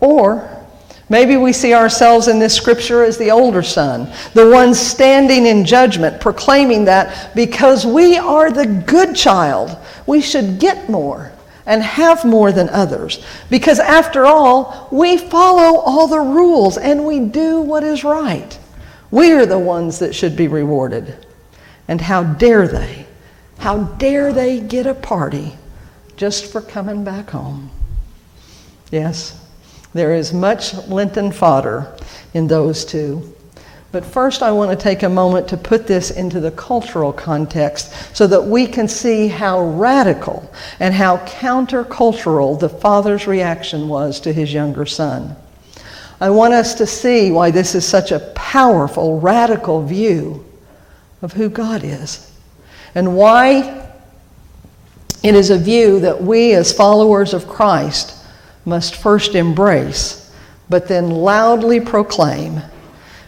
Or 0.00 0.66
maybe 1.08 1.36
we 1.36 1.52
see 1.52 1.72
ourselves 1.72 2.28
in 2.28 2.38
this 2.38 2.54
scripture 2.54 3.04
as 3.04 3.16
the 3.16 3.30
older 3.30 3.62
son, 3.62 4.12
the 4.34 4.50
one 4.50 4.74
standing 4.74 5.46
in 5.46 5.64
judgment, 5.64 6.20
proclaiming 6.20 6.84
that 6.86 7.34
because 7.34 7.86
we 7.86 8.18
are 8.18 8.50
the 8.50 8.66
good 8.66 9.14
child, 9.14 9.76
we 10.06 10.20
should 10.20 10.58
get 10.58 10.88
more 10.88 11.32
and 11.66 11.82
have 11.82 12.24
more 12.24 12.52
than 12.52 12.68
others. 12.70 13.24
Because 13.48 13.78
after 13.78 14.26
all, 14.26 14.88
we 14.90 15.16
follow 15.16 15.78
all 15.78 16.06
the 16.08 16.20
rules 16.20 16.76
and 16.76 17.06
we 17.06 17.20
do 17.20 17.60
what 17.60 17.84
is 17.84 18.04
right. 18.04 18.58
We 19.10 19.32
are 19.32 19.46
the 19.46 19.58
ones 19.58 20.00
that 20.00 20.14
should 20.14 20.36
be 20.36 20.48
rewarded. 20.48 21.24
And 21.86 22.00
how 22.00 22.24
dare 22.24 22.66
they? 22.66 23.06
How 23.58 23.84
dare 23.84 24.32
they 24.32 24.60
get 24.60 24.86
a 24.86 24.94
party 24.94 25.56
just 26.16 26.50
for 26.50 26.60
coming 26.60 27.04
back 27.04 27.30
home. 27.30 27.70
Yes, 28.90 29.40
there 29.92 30.14
is 30.14 30.32
much 30.32 30.74
Lenten 30.88 31.32
fodder 31.32 31.96
in 32.34 32.46
those 32.46 32.84
two. 32.84 33.34
But 33.92 34.04
first, 34.04 34.42
I 34.42 34.50
want 34.50 34.76
to 34.76 34.82
take 34.82 35.04
a 35.04 35.08
moment 35.08 35.46
to 35.48 35.56
put 35.56 35.86
this 35.86 36.10
into 36.10 36.40
the 36.40 36.50
cultural 36.50 37.12
context 37.12 38.16
so 38.16 38.26
that 38.26 38.44
we 38.44 38.66
can 38.66 38.88
see 38.88 39.28
how 39.28 39.64
radical 39.64 40.50
and 40.80 40.92
how 40.92 41.18
countercultural 41.18 42.58
the 42.58 42.68
father's 42.68 43.28
reaction 43.28 43.88
was 43.88 44.18
to 44.20 44.32
his 44.32 44.52
younger 44.52 44.84
son. 44.84 45.36
I 46.20 46.30
want 46.30 46.54
us 46.54 46.74
to 46.74 46.86
see 46.86 47.30
why 47.30 47.52
this 47.52 47.76
is 47.76 47.86
such 47.86 48.10
a 48.10 48.18
powerful, 48.34 49.20
radical 49.20 49.84
view 49.84 50.44
of 51.22 51.32
who 51.32 51.48
God 51.48 51.84
is 51.84 52.32
and 52.96 53.16
why 53.16 53.83
it 55.24 55.34
is 55.34 55.50
a 55.50 55.58
view 55.58 56.00
that 56.00 56.22
we, 56.22 56.52
as 56.52 56.72
followers 56.72 57.32
of 57.34 57.48
Christ, 57.48 58.14
must 58.64 58.94
first 58.94 59.34
embrace, 59.34 60.30
but 60.68 60.86
then 60.86 61.10
loudly 61.10 61.80
proclaim. 61.80 62.60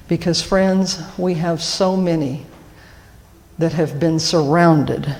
Because, 0.06 0.42
friends, 0.42 1.02
we 1.18 1.34
have 1.34 1.62
so 1.62 1.96
many 1.96 2.46
that 3.58 3.72
have 3.72 3.98
been 3.98 4.18
surrounded 4.20 5.16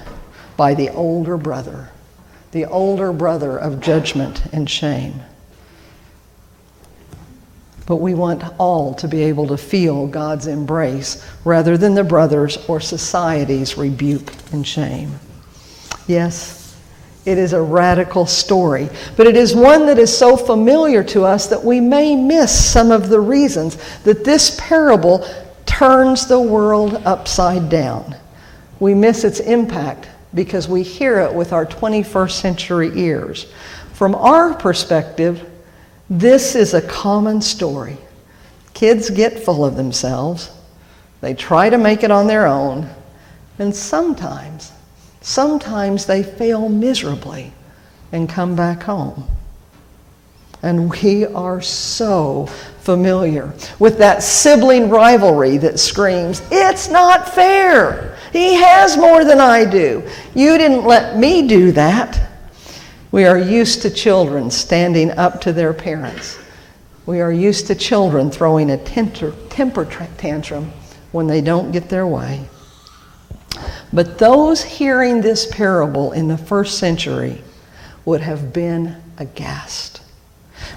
by 0.57 0.75
the 0.75 0.91
older 0.91 1.37
brother, 1.37 1.91
the 2.53 2.67
older 2.67 3.13
brother 3.13 3.57
of 3.57 3.81
judgment 3.81 4.45
and 4.53 4.69
shame. 4.69 5.23
but 7.87 7.97
we 7.97 8.15
want 8.15 8.43
all 8.59 8.93
to 8.95 9.07
be 9.07 9.23
able 9.23 9.47
to 9.47 9.57
feel 9.57 10.09
God's 10.09 10.49
embrace 10.49 11.25
rather 11.45 11.77
than 11.79 11.95
the 11.95 12.05
brothers 12.05 12.59
or 12.69 12.81
society's 12.81 13.79
rebuke 13.79 14.33
and 14.53 14.67
shame. 14.67 15.19
Yes, 16.09 16.56
it 17.27 17.39
is 17.39 17.53
a 17.53 17.61
radical 17.61 18.25
story, 18.25 18.89
but 19.17 19.27
it 19.27 19.37
is 19.37 19.55
one 19.55 19.87
that 19.87 19.99
is 19.99 20.17
so 20.17 20.37
familiar 20.37 21.03
to 21.03 21.25
us 21.25 21.49
that 21.49 21.63
we 21.63 21.81
may 21.81 22.15
miss 22.15 22.73
some 22.73 22.93
of 22.93 23.09
the 23.09 23.21
reasons 23.21 23.77
that 24.05 24.25
this 24.25 24.59
parable 24.61 25.27
turns 25.67 26.27
the 26.27 26.41
world 26.41 27.03
upside 27.05 27.69
down. 27.69 28.15
We 28.79 28.95
miss 28.95 29.25
its 29.25 29.41
impact 29.41 30.09
because 30.35 30.69
we 30.69 30.85
hear 30.85 31.19
it 31.21 31.35
with 31.35 31.53
our 31.53 31.67
21st 31.67 32.31
century 32.31 32.93
ears. 32.95 33.53
From 33.93 34.15
our 34.15 34.55
perspective, 34.55 35.51
this 36.09 36.55
is 36.55 36.75
a 36.75 36.83
common 36.83 37.43
story. 37.43 37.97
Kids 38.73 39.11
get 39.11 39.41
full 39.41 39.65
of 39.65 39.75
themselves, 39.75 40.53
they 41.21 41.35
try 41.35 41.71
to 41.71 41.79
make 41.79 42.05
it 42.05 42.11
on 42.13 42.29
their 42.29 42.47
own, 42.47 42.89
and 43.59 43.75
sometimes, 43.75 44.71
sometimes 45.27 46.07
they 46.07 46.23
fail 46.23 46.69
miserably 46.69 47.53
and 48.13 48.29
come 48.29 48.55
back 48.55 48.85
home. 48.85 49.27
And 50.63 50.89
we 50.89 51.27
are 51.27 51.61
so 51.61 52.47
familiar 52.83 53.53
with 53.81 53.99
that 53.99 54.23
sibling 54.23 54.89
rivalry 54.89 55.57
that 55.59 55.81
screams, 55.81 56.43
It's 56.53 56.89
not 56.89 57.29
fair! 57.29 58.17
He 58.33 58.55
has 58.55 58.97
more 58.97 59.25
than 59.25 59.41
I 59.41 59.65
do. 59.65 60.09
You 60.35 60.57
didn't 60.59 60.85
let 60.85 61.19
me 61.19 61.49
do 61.49 61.73
that. 61.73 62.31
We 63.11 63.25
are 63.25 63.39
used 63.39 63.83
to 63.83 63.91
children 63.91 64.49
standing 64.49 65.11
up 65.11 65.41
to 65.41 65.53
their 65.53 65.75
parents. 65.75 66.39
We 67.05 67.21
are 67.21 67.33
used 67.33 67.67
to 67.67 67.75
children 67.75 68.31
throwing 68.31 68.71
a 68.71 68.79
temper, 68.79 69.35
tantrum 70.19 70.73
when 71.11 71.27
they 71.27 71.41
don't 71.41 71.73
get 71.73 71.89
their 71.89 72.07
way. 72.07 72.49
But 73.97 74.19
those 74.19 74.63
hearing 74.63 75.23
this 75.23 75.47
parable 75.47 76.13
in 76.13 76.29
the 76.29 76.37
first 76.37 76.79
century 76.79 77.43
would 78.05 78.21
have 78.21 78.53
been 78.53 78.95
aghast. 79.17 80.03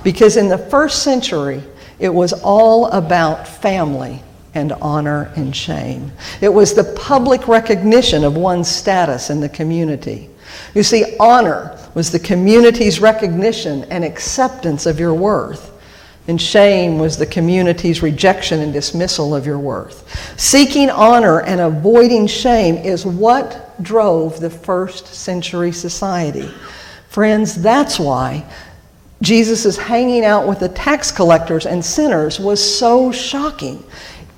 Because 0.06 0.38
in 0.38 0.48
the 0.48 0.58
first 0.58 1.04
century, 1.04 1.62
it 2.00 2.14
was 2.14 2.32
all 2.32 2.86
about 2.92 3.46
family 3.46 4.24
and 4.54 4.72
honor 4.72 5.34
and 5.36 5.54
shame. 5.54 6.14
It 6.40 6.48
was 6.48 6.74
the 6.74 6.96
public 6.96 7.50
recognition 7.50 8.24
of 8.24 8.38
one's 8.38 8.70
status 8.70 9.30
in 9.30 9.42
the 9.42 9.50
community. 9.50 10.30
You 10.74 10.84
see, 10.84 11.18
honor 11.20 11.78
was 11.96 12.12
the 12.12 12.20
community's 12.20 13.02
recognition 13.02 13.84
and 13.92 14.06
acceptance 14.06 14.86
of 14.86 14.98
your 14.98 15.14
worth. 15.14 15.69
And 16.29 16.39
shame 16.39 17.00
was 17.00 17.17
the 17.17 17.25
community's 17.25 18.03
rejection 18.03 18.59
and 18.59 18.71
dismissal 18.71 19.33
of 19.33 19.48
your 19.48 19.57
worth. 19.57 20.39
Seeking 20.39 20.91
honor 20.91 21.41
and 21.41 21.59
avoiding 21.59 22.27
shame 22.27 22.75
is 22.75 23.03
what 23.03 23.81
drove 23.81 24.39
the 24.39 24.51
first 24.51 25.07
century 25.07 25.71
society. 25.71 26.48
Friends, 27.07 27.59
that's 27.59 28.00
why 28.00 28.45
Jesus' 29.24 29.75
hanging 29.75 30.24
out 30.24 30.48
with 30.48 30.59
the 30.59 30.69
tax 30.69 31.12
collectors 31.12 31.65
and 31.65 31.83
sinners 31.83 32.39
was 32.39 32.77
so 32.77 33.12
shocking. 33.12 33.83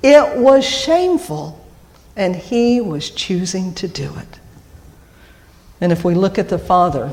It 0.02 0.38
was 0.38 0.64
shameful, 0.64 1.62
and 2.16 2.34
he 2.34 2.80
was 2.80 3.10
choosing 3.10 3.74
to 3.74 3.86
do 3.86 4.16
it. 4.16 4.40
And 5.82 5.92
if 5.92 6.04
we 6.04 6.14
look 6.14 6.38
at 6.38 6.48
the 6.48 6.58
Father 6.58 7.12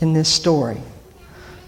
in 0.00 0.12
this 0.12 0.28
story, 0.28 0.82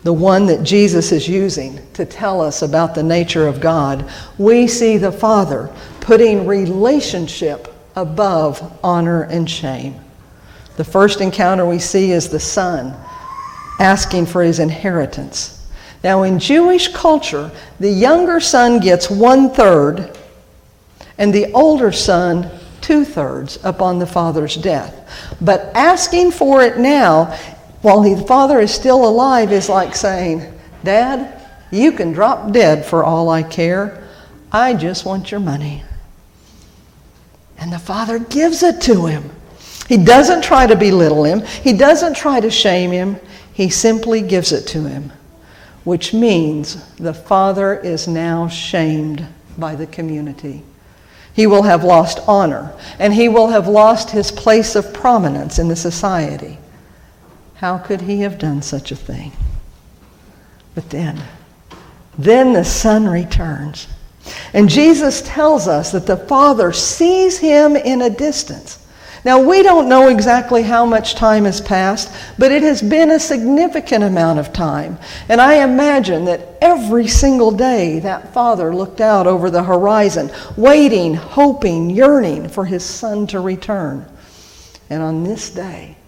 the 0.02 0.12
one 0.12 0.47
that 0.47 0.62
Jesus 0.62 1.12
is 1.12 1.28
using 1.28 1.80
to 1.92 2.07
tell 2.07 2.40
us 2.40 2.62
about 2.62 2.95
the 2.95 3.02
nature 3.02 3.47
of 3.47 3.61
God, 3.61 4.11
we 4.38 4.66
see 4.66 4.97
the 4.97 5.12
Father 5.12 5.71
putting 6.00 6.47
relationship 6.47 7.75
above 7.97 8.78
honor 8.83 9.25
and 9.25 9.49
shame. 9.49 9.95
The 10.76 10.85
first 10.85 11.21
encounter 11.21 11.66
we 11.66 11.78
see 11.78 12.12
is 12.12 12.28
the 12.28 12.40
Son 12.40 12.95
asking 13.78 14.26
for 14.26 14.42
his 14.42 14.59
inheritance. 14.59 15.57
Now, 16.02 16.23
in 16.23 16.38
Jewish 16.38 16.88
culture, 16.88 17.50
the 17.78 17.90
younger 17.90 18.40
son 18.40 18.80
gets 18.80 19.10
one 19.10 19.50
third, 19.50 20.17
and 21.19 21.32
the 21.34 21.52
older 21.52 21.93
son 21.93 22.50
two 22.80 23.04
thirds 23.04 23.58
upon 23.63 23.99
the 23.99 24.06
father's 24.06 24.56
death. 24.56 25.36
But 25.41 25.71
asking 25.75 26.30
for 26.32 26.63
it 26.63 26.78
now, 26.78 27.39
while 27.82 28.02
the 28.02 28.25
father 28.26 28.60
is 28.60 28.73
still 28.73 29.06
alive, 29.06 29.52
is 29.52 29.69
like 29.69 29.95
saying, 29.95 30.52
Dad, 30.84 31.40
you 31.71 31.93
can 31.93 32.12
drop 32.12 32.52
dead 32.52 32.84
for 32.84 33.04
all 33.04 33.30
I 33.30 33.43
care. 33.43 34.08
I 34.52 34.75
just 34.75 35.04
want 35.04 35.30
your 35.30 35.40
money. 35.40 35.82
And 37.58 37.73
the 37.73 37.78
father 37.78 38.19
gives 38.19 38.62
it 38.62 38.80
to 38.82 39.06
him. 39.06 39.30
He 39.88 39.97
doesn't 39.97 40.43
try 40.43 40.66
to 40.66 40.76
belittle 40.76 41.25
him, 41.25 41.40
he 41.40 41.73
doesn't 41.73 42.14
try 42.14 42.40
to 42.40 42.50
shame 42.50 42.90
him. 42.90 43.16
He 43.52 43.69
simply 43.69 44.23
gives 44.23 44.52
it 44.52 44.66
to 44.69 44.84
him, 44.84 45.12
which 45.84 46.14
means 46.14 46.82
the 46.95 47.12
father 47.12 47.75
is 47.75 48.08
now 48.08 48.49
shamed 48.49 49.26
by 49.58 49.75
the 49.75 49.86
community. 49.86 50.62
He 51.34 51.47
will 51.47 51.62
have 51.62 51.84
lost 51.84 52.21
honor, 52.26 52.73
and 52.99 53.12
he 53.12 53.28
will 53.28 53.49
have 53.49 53.69
lost 53.69 54.10
his 54.10 54.32
place 54.32 54.76
of 54.76 54.95
prominence 54.95 55.58
in 55.58 55.69
the 55.69 55.76
society. 55.76 56.58
How 57.60 57.76
could 57.76 58.00
he 58.00 58.20
have 58.23 58.38
done 58.38 58.62
such 58.62 58.90
a 58.90 58.96
thing? 58.96 59.32
But 60.75 60.88
then, 60.88 61.20
then 62.18 62.54
the 62.54 62.64
son 62.64 63.06
returns. 63.06 63.86
And 64.54 64.66
Jesus 64.66 65.20
tells 65.20 65.68
us 65.68 65.92
that 65.92 66.06
the 66.06 66.16
Father 66.16 66.73
sees 66.73 67.36
him 67.36 67.76
in 67.76 68.00
a 68.00 68.08
distance. 68.08 68.78
Now, 69.26 69.42
we 69.42 69.62
don't 69.62 69.90
know 69.90 70.08
exactly 70.08 70.62
how 70.62 70.86
much 70.86 71.16
time 71.16 71.44
has 71.44 71.60
passed, 71.60 72.10
but 72.38 72.50
it 72.50 72.62
has 72.62 72.80
been 72.80 73.10
a 73.10 73.20
significant 73.20 74.04
amount 74.04 74.38
of 74.38 74.54
time. 74.54 74.96
And 75.28 75.38
I 75.38 75.62
imagine 75.62 76.25
that 76.25 76.56
every 76.62 77.08
single 77.08 77.50
day 77.50 77.99
that 77.99 78.32
father 78.32 78.75
looked 78.75 79.02
out 79.02 79.26
over 79.26 79.50
the 79.50 79.64
horizon, 79.64 80.30
waiting, 80.56 81.12
hoping, 81.12 81.90
yearning 81.90 82.49
for 82.49 82.64
his 82.64 82.82
son 82.82 83.26
to 83.26 83.40
return. 83.40 84.06
And 84.88 85.02
on 85.02 85.25
this 85.25 85.50
day, 85.50 85.99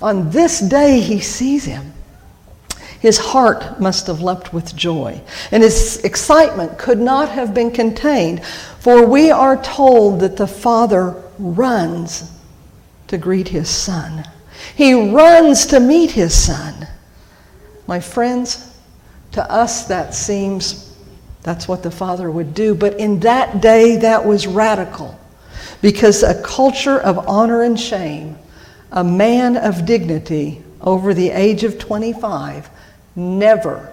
on 0.00 0.30
this 0.30 0.60
day, 0.60 1.00
he 1.00 1.20
sees 1.20 1.64
him. 1.64 1.92
His 3.00 3.18
heart 3.18 3.80
must 3.80 4.08
have 4.08 4.20
leapt 4.20 4.52
with 4.52 4.74
joy, 4.74 5.20
and 5.52 5.62
his 5.62 5.98
excitement 6.04 6.78
could 6.78 6.98
not 6.98 7.28
have 7.28 7.54
been 7.54 7.70
contained, 7.70 8.44
for 8.80 9.06
we 9.06 9.30
are 9.30 9.62
told 9.62 10.20
that 10.20 10.36
the 10.36 10.46
father 10.46 11.22
runs 11.38 12.32
to 13.06 13.18
greet 13.18 13.48
his 13.48 13.68
son. 13.68 14.24
He 14.74 15.10
runs 15.10 15.66
to 15.66 15.80
meet 15.80 16.10
his 16.10 16.34
son. 16.34 16.86
My 17.86 18.00
friends, 18.00 18.76
to 19.32 19.50
us 19.50 19.86
that 19.86 20.14
seems 20.14 20.96
that's 21.42 21.68
what 21.68 21.82
the 21.82 21.90
father 21.90 22.30
would 22.30 22.52
do, 22.52 22.74
but 22.74 22.98
in 22.98 23.20
that 23.20 23.60
day 23.60 23.96
that 23.96 24.24
was 24.24 24.46
radical 24.46 25.18
because 25.80 26.22
a 26.22 26.42
culture 26.42 26.98
of 26.98 27.28
honor 27.28 27.62
and 27.62 27.78
shame, 27.78 28.36
a 28.92 29.04
man 29.04 29.56
of 29.56 29.84
dignity 29.84 30.62
over 30.80 31.12
the 31.12 31.30
age 31.30 31.64
of 31.64 31.78
25 31.78 32.70
never, 33.16 33.92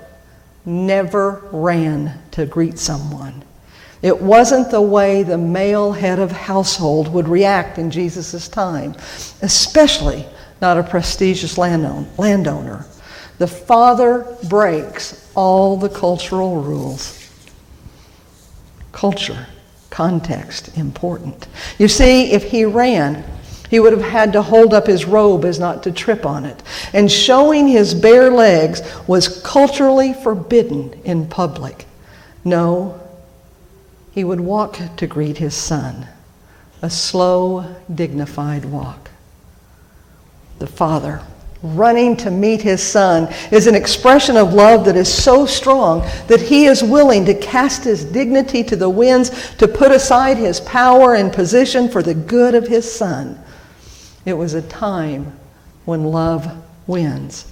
never 0.65 1.47
ran 1.51 2.21
to 2.31 2.45
greet 2.45 2.77
someone. 2.77 3.43
It 4.01 4.21
wasn't 4.21 4.69
the 4.69 4.81
way 4.81 5.23
the 5.23 5.37
male 5.37 5.91
head 5.91 6.19
of 6.19 6.31
household 6.31 7.11
would 7.11 7.27
react 7.27 7.77
in 7.79 7.89
Jesus' 7.89 8.47
time, 8.47 8.95
especially 9.41 10.25
not 10.61 10.77
a 10.77 10.83
prestigious 10.83 11.57
landowner. 11.57 12.85
The 13.37 13.47
father 13.47 14.37
breaks 14.47 15.29
all 15.35 15.75
the 15.75 15.89
cultural 15.89 16.61
rules. 16.61 17.21
Culture, 18.91 19.47
context, 19.89 20.77
important. 20.77 21.47
You 21.77 21.87
see, 21.87 22.31
if 22.31 22.43
he 22.43 22.63
ran, 22.63 23.25
he 23.69 23.79
would 23.79 23.93
have 23.93 24.01
had 24.01 24.33
to 24.33 24.41
hold 24.41 24.73
up 24.73 24.87
his 24.87 25.05
robe 25.05 25.45
as 25.45 25.59
not 25.59 25.83
to 25.83 25.91
trip 25.91 26.25
on 26.25 26.45
it. 26.45 26.61
And 26.93 27.11
showing 27.11 27.67
his 27.67 27.93
bare 27.93 28.29
legs 28.29 28.81
was 29.07 29.41
culturally 29.41 30.13
forbidden 30.13 30.93
in 31.03 31.27
public. 31.27 31.85
No, 32.43 32.99
he 34.11 34.23
would 34.23 34.39
walk 34.39 34.79
to 34.97 35.07
greet 35.07 35.37
his 35.37 35.53
son, 35.53 36.07
a 36.81 36.89
slow, 36.89 37.75
dignified 37.93 38.65
walk. 38.65 39.09
The 40.59 40.67
father 40.67 41.21
running 41.73 42.15
to 42.15 42.29
meet 42.29 42.61
his 42.61 42.81
son 42.81 43.27
is 43.51 43.67
an 43.67 43.75
expression 43.75 44.37
of 44.37 44.53
love 44.53 44.85
that 44.85 44.95
is 44.95 45.11
so 45.11 45.45
strong 45.45 46.01
that 46.27 46.41
he 46.41 46.65
is 46.65 46.83
willing 46.83 47.25
to 47.25 47.33
cast 47.33 47.83
his 47.83 48.05
dignity 48.05 48.63
to 48.63 48.75
the 48.75 48.89
winds 48.89 49.55
to 49.55 49.67
put 49.67 49.91
aside 49.91 50.37
his 50.37 50.59
power 50.61 51.15
and 51.15 51.33
position 51.33 51.89
for 51.89 52.03
the 52.03 52.13
good 52.13 52.53
of 52.53 52.67
his 52.67 52.89
son. 52.89 53.41
It 54.25 54.33
was 54.33 54.53
a 54.53 54.61
time 54.61 55.37
when 55.85 56.03
love 56.05 56.63
wins, 56.87 57.51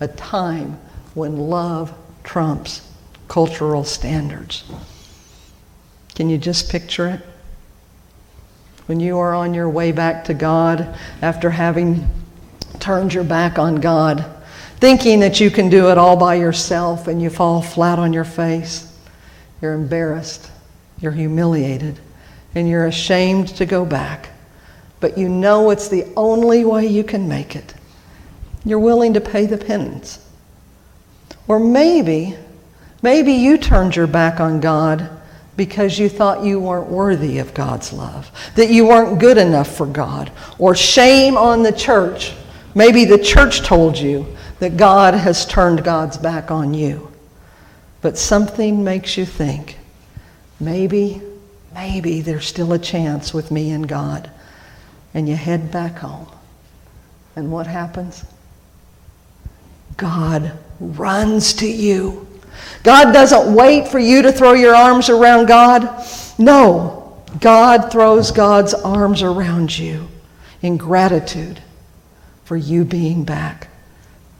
a 0.00 0.08
time 0.08 0.78
when 1.14 1.36
love 1.36 1.92
trumps 2.22 2.86
cultural 3.28 3.84
standards. 3.84 4.64
Can 6.14 6.28
you 6.28 6.36
just 6.36 6.70
picture 6.70 7.08
it? 7.08 7.20
When 8.86 9.00
you 9.00 9.18
are 9.18 9.34
on 9.34 9.54
your 9.54 9.70
way 9.70 9.92
back 9.92 10.24
to 10.24 10.34
God 10.34 10.98
after 11.22 11.50
having 11.50 12.06
turned 12.80 13.14
your 13.14 13.24
back 13.24 13.58
on 13.58 13.76
God, 13.76 14.24
thinking 14.76 15.20
that 15.20 15.40
you 15.40 15.50
can 15.50 15.70
do 15.70 15.90
it 15.90 15.98
all 15.98 16.16
by 16.16 16.34
yourself 16.34 17.06
and 17.06 17.22
you 17.22 17.30
fall 17.30 17.62
flat 17.62 17.98
on 17.98 18.12
your 18.12 18.24
face, 18.24 18.92
you're 19.62 19.74
embarrassed, 19.74 20.50
you're 20.98 21.12
humiliated, 21.12 21.98
and 22.54 22.68
you're 22.68 22.86
ashamed 22.86 23.48
to 23.48 23.64
go 23.64 23.84
back. 23.84 24.30
But 25.00 25.16
you 25.16 25.28
know 25.28 25.70
it's 25.70 25.88
the 25.88 26.06
only 26.16 26.64
way 26.64 26.86
you 26.86 27.02
can 27.02 27.28
make 27.28 27.56
it. 27.56 27.74
You're 28.64 28.78
willing 28.78 29.14
to 29.14 29.20
pay 29.20 29.46
the 29.46 29.56
penance. 29.56 30.24
Or 31.48 31.58
maybe, 31.58 32.36
maybe 33.02 33.32
you 33.32 33.58
turned 33.58 33.96
your 33.96 34.06
back 34.06 34.38
on 34.38 34.60
God 34.60 35.08
because 35.56 35.98
you 35.98 36.08
thought 36.08 36.44
you 36.44 36.60
weren't 36.60 36.88
worthy 36.88 37.38
of 37.38 37.52
God's 37.54 37.92
love, 37.92 38.30
that 38.54 38.70
you 38.70 38.86
weren't 38.86 39.18
good 39.18 39.36
enough 39.36 39.74
for 39.76 39.86
God, 39.86 40.30
or 40.58 40.74
shame 40.74 41.36
on 41.36 41.62
the 41.62 41.72
church. 41.72 42.32
Maybe 42.74 43.04
the 43.04 43.18
church 43.18 43.60
told 43.62 43.98
you 43.98 44.26
that 44.58 44.76
God 44.76 45.14
has 45.14 45.44
turned 45.44 45.82
God's 45.82 46.16
back 46.16 46.50
on 46.50 46.72
you. 46.72 47.10
But 48.00 48.16
something 48.16 48.84
makes 48.84 49.16
you 49.16 49.26
think, 49.26 49.76
maybe, 50.58 51.20
maybe 51.74 52.20
there's 52.20 52.46
still 52.46 52.72
a 52.72 52.78
chance 52.78 53.34
with 53.34 53.50
me 53.50 53.70
and 53.70 53.88
God. 53.88 54.30
And 55.14 55.28
you 55.28 55.36
head 55.36 55.70
back 55.70 55.98
home. 55.98 56.28
And 57.36 57.50
what 57.50 57.66
happens? 57.66 58.24
God 59.96 60.52
runs 60.78 61.52
to 61.54 61.66
you. 61.66 62.26
God 62.82 63.12
doesn't 63.12 63.54
wait 63.54 63.88
for 63.88 63.98
you 63.98 64.22
to 64.22 64.32
throw 64.32 64.52
your 64.52 64.74
arms 64.74 65.08
around 65.08 65.46
God. 65.46 66.04
No, 66.38 67.22
God 67.40 67.92
throws 67.92 68.30
God's 68.30 68.74
arms 68.74 69.22
around 69.22 69.76
you 69.76 70.08
in 70.62 70.76
gratitude 70.76 71.60
for 72.44 72.56
you 72.56 72.84
being 72.84 73.24
back. 73.24 73.68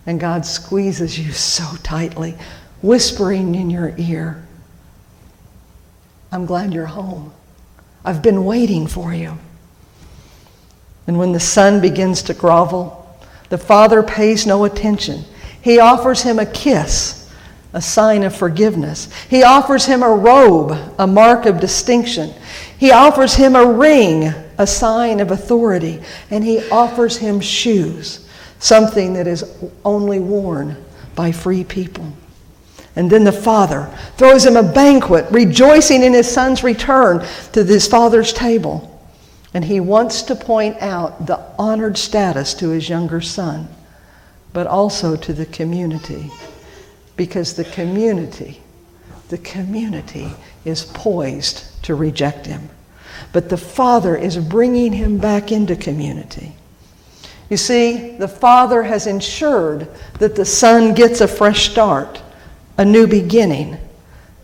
And 0.06 0.18
God 0.18 0.44
squeezes 0.44 1.18
you 1.18 1.32
so 1.32 1.76
tightly, 1.82 2.36
whispering 2.82 3.54
in 3.54 3.70
your 3.70 3.94
ear, 3.96 4.44
I'm 6.32 6.46
glad 6.46 6.72
you're 6.72 6.86
home. 6.86 7.32
I've 8.04 8.22
been 8.22 8.44
waiting 8.44 8.86
for 8.86 9.12
you. 9.12 9.38
And 11.06 11.18
when 11.18 11.32
the 11.32 11.40
son 11.40 11.80
begins 11.80 12.22
to 12.24 12.34
grovel, 12.34 12.96
the 13.48 13.58
father 13.58 14.02
pays 14.02 14.46
no 14.46 14.64
attention. 14.64 15.24
He 15.60 15.78
offers 15.78 16.22
him 16.22 16.38
a 16.38 16.46
kiss, 16.46 17.28
a 17.72 17.82
sign 17.82 18.22
of 18.22 18.34
forgiveness. 18.34 19.12
He 19.28 19.42
offers 19.42 19.84
him 19.84 20.02
a 20.02 20.10
robe, 20.10 20.72
a 20.98 21.06
mark 21.06 21.46
of 21.46 21.60
distinction. 21.60 22.32
He 22.78 22.92
offers 22.92 23.34
him 23.34 23.56
a 23.56 23.66
ring, 23.66 24.24
a 24.58 24.66
sign 24.66 25.20
of 25.20 25.30
authority. 25.30 26.00
And 26.30 26.44
he 26.44 26.68
offers 26.70 27.16
him 27.16 27.40
shoes, 27.40 28.28
something 28.58 29.14
that 29.14 29.26
is 29.26 29.44
only 29.84 30.20
worn 30.20 30.76
by 31.14 31.32
free 31.32 31.64
people. 31.64 32.12
And 32.96 33.10
then 33.10 33.24
the 33.24 33.32
father 33.32 33.92
throws 34.16 34.44
him 34.44 34.56
a 34.56 34.62
banquet, 34.62 35.26
rejoicing 35.30 36.02
in 36.02 36.12
his 36.12 36.30
son's 36.30 36.64
return 36.64 37.24
to 37.52 37.64
his 37.64 37.86
father's 37.86 38.32
table. 38.32 38.99
And 39.52 39.64
he 39.64 39.80
wants 39.80 40.22
to 40.22 40.34
point 40.34 40.76
out 40.80 41.26
the 41.26 41.40
honored 41.58 41.98
status 41.98 42.54
to 42.54 42.68
his 42.70 42.88
younger 42.88 43.20
son 43.20 43.68
but 44.52 44.66
also 44.66 45.16
to 45.16 45.32
the 45.32 45.46
community. 45.46 46.30
Because 47.16 47.54
the 47.54 47.64
community, 47.64 48.60
the 49.28 49.38
community 49.38 50.30
is 50.64 50.84
poised 50.84 51.82
to 51.84 51.94
reject 51.94 52.46
him. 52.46 52.68
But 53.32 53.48
the 53.48 53.56
Father 53.56 54.16
is 54.16 54.38
bringing 54.38 54.92
him 54.92 55.18
back 55.18 55.52
into 55.52 55.76
community. 55.76 56.52
You 57.48 57.56
see, 57.56 58.16
the 58.16 58.28
Father 58.28 58.82
has 58.82 59.06
ensured 59.06 59.88
that 60.18 60.36
the 60.36 60.44
Son 60.44 60.94
gets 60.94 61.20
a 61.20 61.28
fresh 61.28 61.70
start, 61.70 62.22
a 62.78 62.84
new 62.84 63.06
beginning. 63.06 63.76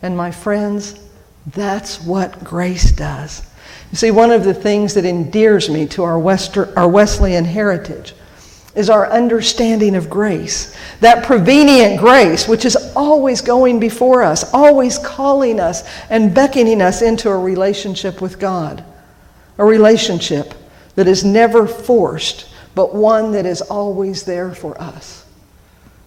And 0.02 0.16
my 0.16 0.30
friends, 0.30 1.00
that's 1.46 2.02
what 2.02 2.44
grace 2.44 2.90
does. 2.92 3.45
You 3.90 3.96
see, 3.96 4.10
one 4.10 4.32
of 4.32 4.44
the 4.44 4.54
things 4.54 4.94
that 4.94 5.04
endears 5.04 5.70
me 5.70 5.86
to 5.88 6.02
our, 6.02 6.18
Wester, 6.18 6.76
our 6.78 6.88
Wesleyan 6.88 7.44
heritage 7.44 8.14
is 8.74 8.90
our 8.90 9.10
understanding 9.10 9.96
of 9.96 10.10
grace. 10.10 10.76
That 11.00 11.24
prevenient 11.24 11.98
grace, 11.98 12.46
which 12.46 12.64
is 12.64 12.76
always 12.94 13.40
going 13.40 13.80
before 13.80 14.22
us, 14.22 14.52
always 14.52 14.98
calling 14.98 15.58
us 15.58 15.82
and 16.10 16.34
beckoning 16.34 16.82
us 16.82 17.00
into 17.00 17.30
a 17.30 17.38
relationship 17.38 18.20
with 18.20 18.38
God. 18.38 18.84
A 19.58 19.64
relationship 19.64 20.52
that 20.94 21.08
is 21.08 21.24
never 21.24 21.66
forced, 21.66 22.50
but 22.74 22.94
one 22.94 23.32
that 23.32 23.46
is 23.46 23.62
always 23.62 24.24
there 24.24 24.54
for 24.54 24.78
us. 24.80 25.24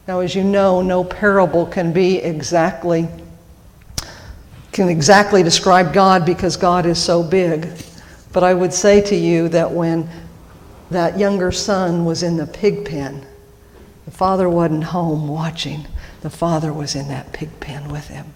Now, 0.07 0.19
as 0.19 0.35
you 0.35 0.43
know, 0.43 0.81
no 0.81 1.03
parable 1.03 1.65
can 1.65 1.91
be 1.91 2.17
exactly 2.17 3.07
can 4.71 4.89
exactly 4.89 5.43
describe 5.43 5.93
God 5.93 6.25
because 6.25 6.57
God 6.57 6.85
is 6.85 7.01
so 7.01 7.23
big. 7.23 7.69
But 8.31 8.43
I 8.43 8.53
would 8.53 8.73
say 8.73 9.01
to 9.01 9.15
you 9.15 9.49
that 9.49 9.71
when 9.71 10.09
that 10.91 11.19
younger 11.19 11.51
son 11.51 12.05
was 12.05 12.23
in 12.23 12.37
the 12.37 12.47
pig 12.47 12.85
pen. 12.85 13.25
The 14.05 14.11
father 14.11 14.49
wasn't 14.49 14.85
home 14.85 15.27
watching, 15.27 15.85
the 16.21 16.29
father 16.29 16.73
was 16.73 16.95
in 16.95 17.07
that 17.09 17.31
pig 17.31 17.59
pen 17.59 17.89
with 17.91 18.07
him. 18.07 18.33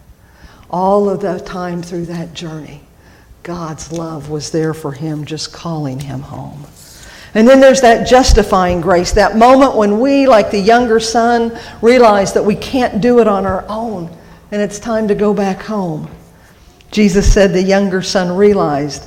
All 0.69 1.10
of 1.10 1.22
the 1.22 1.39
time 1.39 1.82
through 1.82 2.06
that 2.06 2.34
journey, 2.34 2.82
God's 3.41 3.91
love 3.91 4.30
was 4.30 4.52
there 4.52 4.74
for 4.74 4.91
him, 4.91 5.26
just 5.26 5.52
calling 5.52 6.00
him 6.00 6.22
home. 6.22 6.65
And 7.36 7.48
then 7.48 7.60
there's 7.60 7.82
that 7.82 8.08
justifying 8.08 8.80
grace, 8.80 9.12
that 9.13 9.36
moment 9.36 9.76
when 9.76 10.00
we, 10.00 10.28
like 10.28 10.52
the 10.52 10.60
younger 10.60 11.00
son, 11.00 11.58
realize 11.82 12.34
that 12.34 12.46
we 12.46 12.56
can't 12.56 13.02
do 13.02 13.19
it 13.19 13.28
on 13.28 13.46
our 13.46 13.65
own 13.67 14.15
and 14.52 14.62
it's 14.62 14.78
time 14.78 15.08
to 15.08 15.15
go 15.15 15.34
back 15.34 15.63
home. 15.63 16.08
Jesus 16.93 17.34
said 17.34 17.53
the 17.53 17.63
younger 17.63 18.03
son 18.03 18.38
realized 18.38 19.03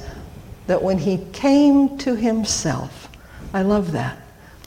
that 0.66 0.82
when 0.82 0.98
he 0.98 1.18
came 1.32 1.96
to 1.98 2.16
himself, 2.16 3.08
I 3.54 3.62
love 3.62 3.92
that. 3.92 4.18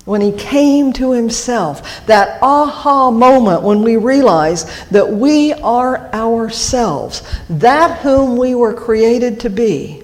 When 0.06 0.22
he 0.22 0.32
came 0.32 0.94
to 0.94 1.12
himself, 1.12 2.06
that 2.08 2.42
aha 2.42 3.12
moment 3.12 3.62
when 3.62 3.84
we 3.84 3.98
realize 3.98 4.86
that 4.88 5.12
we 5.12 5.52
are 5.52 6.10
ourselves, 6.14 7.22
that 7.50 8.00
whom 8.00 8.38
we 8.38 8.56
were 8.56 8.74
created 8.74 9.42
to 9.42 9.50
be, 9.50 10.02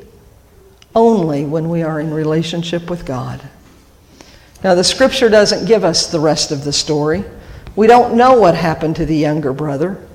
only 0.93 1.45
when 1.45 1.69
we 1.69 1.83
are 1.83 2.01
in 2.01 2.13
relationship 2.13 2.89
with 2.89 3.05
God. 3.05 3.41
Now, 4.61 4.75
the 4.75 4.83
scripture 4.83 5.29
doesn't 5.29 5.67
give 5.67 5.85
us 5.85 6.07
the 6.07 6.19
rest 6.19 6.51
of 6.51 6.65
the 6.65 6.73
story. 6.73 7.23
We 7.77 7.87
don't 7.87 8.17
know 8.17 8.37
what 8.37 8.55
happened 8.55 8.97
to 8.97 9.05
the 9.05 9.15
younger 9.15 9.53
brother. 9.53 10.05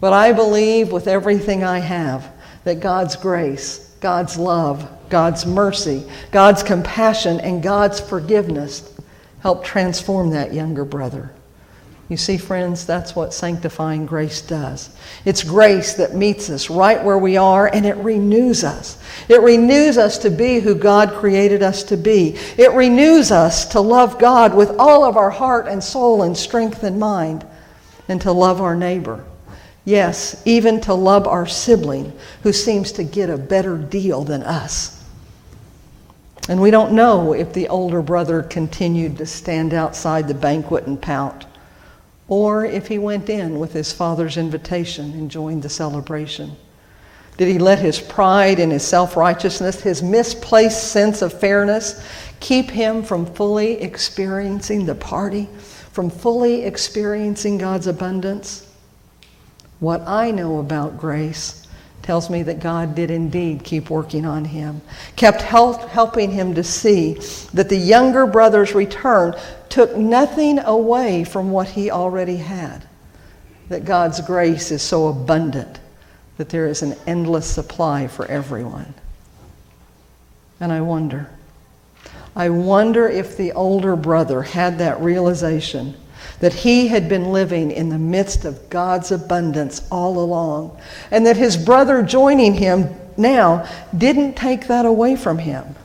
But 0.00 0.12
I 0.12 0.32
believe 0.32 0.92
with 0.92 1.06
everything 1.06 1.62
I 1.62 1.78
have 1.78 2.32
that 2.64 2.80
God's 2.80 3.16
grace, 3.16 3.94
God's 4.00 4.38
love, 4.38 4.88
God's 5.10 5.44
mercy, 5.44 6.04
God's 6.30 6.62
compassion, 6.62 7.40
and 7.40 7.62
God's 7.62 8.00
forgiveness 8.00 8.98
help 9.40 9.64
transform 9.64 10.30
that 10.30 10.54
younger 10.54 10.84
brother. 10.84 11.32
You 12.10 12.16
see, 12.16 12.38
friends, 12.38 12.86
that's 12.86 13.14
what 13.14 13.32
sanctifying 13.32 14.04
grace 14.04 14.42
does. 14.42 14.90
It's 15.24 15.44
grace 15.44 15.94
that 15.94 16.12
meets 16.12 16.50
us 16.50 16.68
right 16.68 17.02
where 17.04 17.18
we 17.18 17.36
are 17.36 17.68
and 17.68 17.86
it 17.86 17.96
renews 17.98 18.64
us. 18.64 19.00
It 19.28 19.40
renews 19.42 19.96
us 19.96 20.18
to 20.18 20.30
be 20.30 20.58
who 20.58 20.74
God 20.74 21.12
created 21.12 21.62
us 21.62 21.84
to 21.84 21.96
be. 21.96 22.36
It 22.58 22.72
renews 22.72 23.30
us 23.30 23.64
to 23.66 23.80
love 23.80 24.18
God 24.18 24.56
with 24.56 24.70
all 24.76 25.04
of 25.04 25.16
our 25.16 25.30
heart 25.30 25.68
and 25.68 25.82
soul 25.82 26.24
and 26.24 26.36
strength 26.36 26.82
and 26.82 26.98
mind 26.98 27.46
and 28.08 28.20
to 28.22 28.32
love 28.32 28.60
our 28.60 28.74
neighbor. 28.74 29.24
Yes, 29.84 30.40
even 30.44 30.80
to 30.82 30.94
love 30.94 31.26
our 31.26 31.46
sibling 31.46 32.12
who 32.42 32.52
seems 32.52 32.92
to 32.92 33.04
get 33.04 33.30
a 33.30 33.38
better 33.38 33.78
deal 33.78 34.24
than 34.24 34.42
us. 34.42 35.02
And 36.48 36.60
we 36.60 36.70
don't 36.70 36.92
know 36.92 37.32
if 37.32 37.52
the 37.52 37.68
older 37.68 38.02
brother 38.02 38.42
continued 38.42 39.18
to 39.18 39.26
stand 39.26 39.72
outside 39.72 40.26
the 40.26 40.34
banquet 40.34 40.86
and 40.86 41.00
pout, 41.00 41.46
or 42.28 42.64
if 42.64 42.88
he 42.88 42.98
went 42.98 43.28
in 43.28 43.58
with 43.58 43.72
his 43.72 43.92
father's 43.92 44.36
invitation 44.36 45.12
and 45.12 45.30
joined 45.30 45.62
the 45.62 45.68
celebration. 45.68 46.56
Did 47.36 47.48
he 47.48 47.58
let 47.58 47.78
his 47.78 48.00
pride 48.00 48.58
and 48.58 48.72
his 48.72 48.82
self 48.82 49.16
righteousness, 49.16 49.80
his 49.80 50.02
misplaced 50.02 50.92
sense 50.92 51.22
of 51.22 51.38
fairness, 51.38 52.04
keep 52.40 52.70
him 52.70 53.02
from 53.02 53.26
fully 53.26 53.80
experiencing 53.80 54.84
the 54.84 54.94
party, 54.94 55.48
from 55.92 56.10
fully 56.10 56.64
experiencing 56.64 57.58
God's 57.58 57.86
abundance? 57.86 58.69
What 59.80 60.06
I 60.06 60.30
know 60.30 60.58
about 60.58 60.98
grace 60.98 61.66
tells 62.02 62.30
me 62.30 62.42
that 62.44 62.60
God 62.60 62.94
did 62.94 63.10
indeed 63.10 63.64
keep 63.64 63.90
working 63.90 64.24
on 64.24 64.44
him, 64.44 64.80
kept 65.16 65.42
help, 65.42 65.88
helping 65.88 66.30
him 66.30 66.54
to 66.54 66.64
see 66.64 67.14
that 67.52 67.68
the 67.68 67.76
younger 67.76 68.26
brother's 68.26 68.74
return 68.74 69.34
took 69.68 69.96
nothing 69.96 70.58
away 70.58 71.24
from 71.24 71.50
what 71.50 71.68
he 71.68 71.90
already 71.90 72.36
had. 72.36 72.86
that 73.70 73.84
God's 73.84 74.20
grace 74.20 74.70
is 74.70 74.82
so 74.82 75.06
abundant 75.08 75.78
that 76.36 76.50
there 76.50 76.66
is 76.66 76.82
an 76.82 76.94
endless 77.06 77.48
supply 77.48 78.08
for 78.08 78.26
everyone. 78.26 78.92
And 80.58 80.72
I 80.72 80.80
wonder, 80.82 81.30
I 82.36 82.50
wonder 82.50 83.08
if 83.08 83.36
the 83.36 83.52
older 83.52 83.96
brother 83.96 84.42
had 84.42 84.78
that 84.78 85.00
realization 85.00 85.94
that 86.40 86.52
he 86.52 86.88
had 86.88 87.08
been 87.08 87.32
living 87.32 87.70
in 87.70 87.88
the 87.88 87.98
midst 87.98 88.44
of 88.44 88.68
God's 88.70 89.12
abundance 89.12 89.86
all 89.90 90.18
along, 90.18 90.78
and 91.10 91.26
that 91.26 91.36
his 91.36 91.56
brother 91.56 92.02
joining 92.02 92.54
him 92.54 92.94
now 93.16 93.68
didn't 93.96 94.34
take 94.34 94.66
that 94.66 94.86
away 94.86 95.16
from 95.16 95.38
him. 95.38 95.76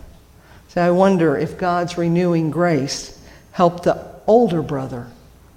So 0.69 0.81
I 0.81 0.91
wonder 0.91 1.37
if 1.37 1.57
God's 1.57 1.97
renewing 1.97 2.51
grace 2.51 3.21
helped 3.51 3.83
the 3.83 4.05
older 4.27 4.61
brother 4.61 5.07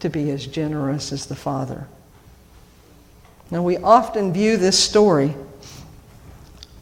to 0.01 0.09
be 0.09 0.31
as 0.31 0.47
generous 0.47 1.13
as 1.13 1.27
the 1.27 1.35
father. 1.35 1.89
Now, 3.51 3.63
we 3.63 3.79
often 3.79 4.33
view 4.33 4.57
this 4.57 4.79
story 4.79 5.35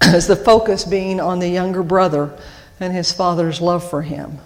as 0.03 0.27
the 0.27 0.37
focus 0.37 0.85
being 0.85 1.21
on 1.21 1.39
the 1.39 1.49
younger 1.49 1.83
brother 1.83 2.37
and 2.81 2.93
his 2.93 3.13
father's 3.13 3.61
love 3.61 3.89
for 3.89 4.03
him. 4.03 4.39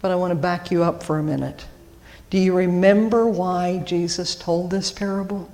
But 0.00 0.10
I 0.10 0.16
want 0.16 0.30
to 0.30 0.36
back 0.36 0.70
you 0.70 0.82
up 0.82 1.02
for 1.02 1.18
a 1.18 1.22
minute. 1.22 1.66
Do 2.36 2.42
you 2.42 2.54
remember 2.54 3.26
why 3.26 3.78
Jesus 3.78 4.34
told 4.34 4.70
this 4.70 4.92
parable? 4.92 5.50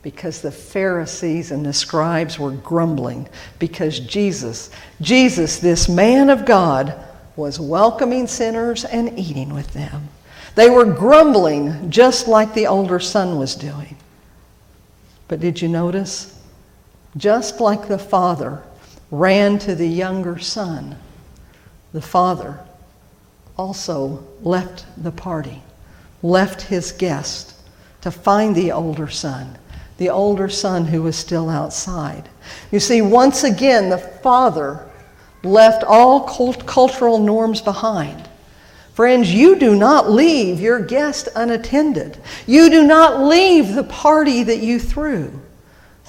Because 0.00 0.40
the 0.40 0.52
Pharisees 0.52 1.50
and 1.50 1.66
the 1.66 1.72
scribes 1.72 2.38
were 2.38 2.52
grumbling 2.52 3.28
because 3.58 3.98
Jesus, 3.98 4.70
Jesus, 5.00 5.58
this 5.58 5.88
man 5.88 6.30
of 6.30 6.44
God, 6.44 6.94
was 7.34 7.58
welcoming 7.58 8.28
sinners 8.28 8.84
and 8.84 9.18
eating 9.18 9.52
with 9.52 9.72
them. 9.72 10.08
They 10.54 10.70
were 10.70 10.84
grumbling 10.84 11.90
just 11.90 12.28
like 12.28 12.54
the 12.54 12.68
older 12.68 13.00
son 13.00 13.36
was 13.36 13.56
doing. 13.56 13.96
But 15.26 15.40
did 15.40 15.60
you 15.60 15.66
notice? 15.66 16.40
Just 17.16 17.60
like 17.60 17.88
the 17.88 17.98
father 17.98 18.62
ran 19.10 19.58
to 19.58 19.74
the 19.74 19.88
younger 19.88 20.38
son, 20.38 20.96
the 21.92 22.00
father 22.00 22.60
also 23.58 24.24
left 24.42 24.84
the 25.02 25.10
party, 25.10 25.60
left 26.22 26.62
his 26.62 26.92
guest 26.92 27.54
to 28.00 28.10
find 28.10 28.54
the 28.54 28.72
older 28.72 29.08
son, 29.08 29.58
the 29.98 30.10
older 30.10 30.48
son 30.48 30.86
who 30.86 31.02
was 31.02 31.16
still 31.16 31.48
outside. 31.48 32.28
You 32.70 32.80
see, 32.80 33.02
once 33.02 33.44
again, 33.44 33.88
the 33.88 33.98
father 33.98 34.88
left 35.42 35.84
all 35.84 36.20
cult- 36.20 36.66
cultural 36.66 37.18
norms 37.18 37.60
behind. 37.60 38.28
Friends, 38.94 39.32
you 39.32 39.56
do 39.56 39.74
not 39.74 40.10
leave 40.10 40.60
your 40.60 40.80
guest 40.80 41.28
unattended. 41.34 42.18
You 42.46 42.68
do 42.68 42.86
not 42.86 43.22
leave 43.22 43.74
the 43.74 43.84
party 43.84 44.42
that 44.42 44.58
you 44.58 44.78
threw. 44.78 45.40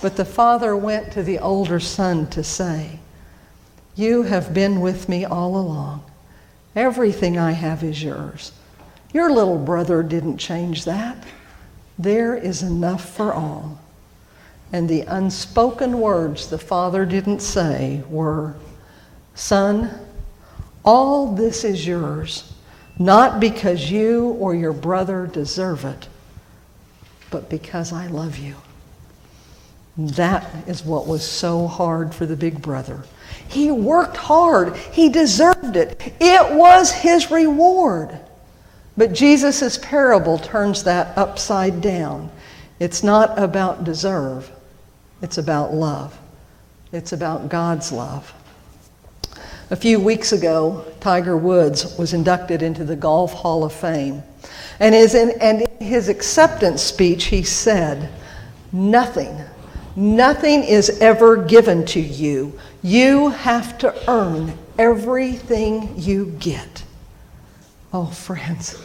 But 0.02 0.18
the 0.18 0.26
father 0.26 0.76
went 0.76 1.14
to 1.14 1.24
the 1.24 1.40
older 1.40 1.80
son 1.80 2.28
to 2.32 2.44
say, 2.44 3.00
You 3.96 4.24
have 4.24 4.54
been 4.54 4.82
with 4.82 5.08
me 5.08 5.24
all 5.24 5.56
along. 5.56 6.04
Everything 6.76 7.38
I 7.38 7.52
have 7.52 7.84
is 7.84 8.04
yours. 8.04 8.52
Your 9.14 9.32
little 9.32 9.60
brother 9.60 10.04
didn't 10.04 10.38
change 10.38 10.86
that. 10.86 11.24
There 11.98 12.36
is 12.36 12.64
enough 12.64 13.16
for 13.16 13.34
all. 13.34 13.80
And 14.72 14.90
the 14.90 15.02
unspoken 15.02 16.00
words 16.00 16.50
the 16.50 16.58
father 16.58 17.06
didn't 17.06 17.42
say 17.42 18.04
were, 18.10 18.56
Son, 19.36 19.92
all 20.84 21.36
this 21.36 21.64
is 21.64 21.86
yours 21.86 22.54
not 23.00 23.40
because 23.40 23.90
you 23.90 24.30
or 24.40 24.54
your 24.54 24.74
brother 24.74 25.28
deserve 25.28 25.86
it, 25.86 26.08
but 27.32 27.50
because 27.50 27.92
I 27.92 28.08
love 28.08 28.38
you. 28.38 28.56
That 29.98 30.68
is 30.68 30.84
what 30.84 31.08
was 31.08 31.28
so 31.28 31.68
hard 31.68 32.14
for 32.14 32.26
the 32.26 32.36
big 32.36 32.62
brother. 32.62 33.04
He 33.48 33.72
worked 33.72 34.18
hard, 34.18 34.76
he 34.76 35.10
deserved 35.10 35.76
it, 35.76 36.14
it 36.20 36.56
was 36.56 36.92
his 36.92 37.32
reward. 37.32 38.20
But 38.96 39.14
Jesus' 39.14 39.78
parable 39.80 40.38
turns 40.38 40.84
that 40.84 41.18
upside 41.18 41.82
down. 41.82 42.30
It's 42.80 43.04
not 43.04 43.38
about 43.40 43.84
deserve, 43.84 44.52
it's 45.22 45.38
about 45.38 45.74
love. 45.74 46.20
It's 46.92 47.12
about 47.12 47.50
God's 47.50 47.92
love. 47.92 48.32
A 49.72 49.76
few 49.76 50.00
weeks 50.00 50.32
ago, 50.32 50.86
Tiger 51.00 51.36
Woods 51.36 51.98
was 51.98 52.14
inducted 52.14 52.62
into 52.62 52.84
the 52.84 52.96
Golf 52.96 53.34
Hall 53.34 53.64
of 53.64 53.74
Fame. 53.74 54.22
And, 54.80 54.94
his, 54.94 55.16
and 55.16 55.32
in 55.64 55.68
his 55.80 56.08
acceptance 56.08 56.84
speech, 56.84 57.26
he 57.26 57.42
said, 57.42 58.12
Nothing, 58.72 59.36
nothing 59.96 60.64
is 60.64 61.00
ever 61.00 61.38
given 61.38 61.84
to 61.88 62.00
you. 62.00 62.60
You 62.84 63.30
have 63.30 63.80
to 63.80 64.12
earn 64.12 64.56
everything 64.78 65.94
you 65.98 66.28
get. 66.38 66.84
Oh, 67.94 68.08
friends, 68.08 68.82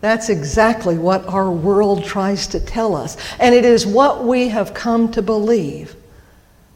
that's 0.00 0.28
exactly 0.28 0.96
what 0.96 1.26
our 1.26 1.50
world 1.50 2.04
tries 2.04 2.46
to 2.48 2.60
tell 2.60 2.94
us. 2.94 3.16
And 3.40 3.54
it 3.54 3.64
is 3.64 3.86
what 3.86 4.24
we 4.24 4.48
have 4.48 4.72
come 4.72 5.10
to 5.12 5.22
believe. 5.22 5.96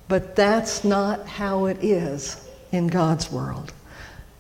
But 0.08 0.34
that's 0.34 0.82
not 0.82 1.26
how 1.26 1.66
it 1.66 1.84
is 1.84 2.48
in 2.72 2.88
God's 2.88 3.30
world. 3.30 3.72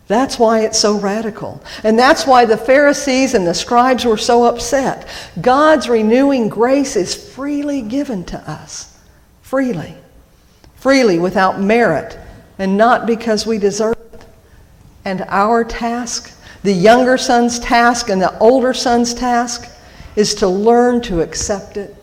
That's 0.08 0.38
why 0.38 0.60
it's 0.60 0.78
so 0.78 0.98
radical. 0.98 1.62
And 1.84 1.98
that's 1.98 2.26
why 2.26 2.46
the 2.46 2.56
Pharisees 2.56 3.34
and 3.34 3.46
the 3.46 3.54
scribes 3.54 4.06
were 4.06 4.16
so 4.16 4.44
upset. 4.44 5.06
God's 5.40 5.88
renewing 5.88 6.48
grace 6.48 6.96
is 6.96 7.14
freely 7.14 7.82
given 7.82 8.24
to 8.24 8.50
us. 8.50 8.98
Freely. 9.42 9.94
Freely, 10.76 11.18
without 11.18 11.60
merit, 11.60 12.18
and 12.58 12.78
not 12.78 13.06
because 13.06 13.46
we 13.46 13.58
deserve 13.58 13.98
it. 14.14 14.24
And 15.04 15.26
our 15.28 15.62
task, 15.64 16.32
the 16.62 16.72
younger 16.72 17.16
son's 17.16 17.58
task 17.58 18.08
and 18.08 18.20
the 18.20 18.36
older 18.38 18.74
son's 18.74 19.14
task, 19.14 19.70
is 20.16 20.34
to 20.36 20.48
learn 20.48 21.00
to 21.02 21.20
accept 21.20 21.76
it 21.76 21.94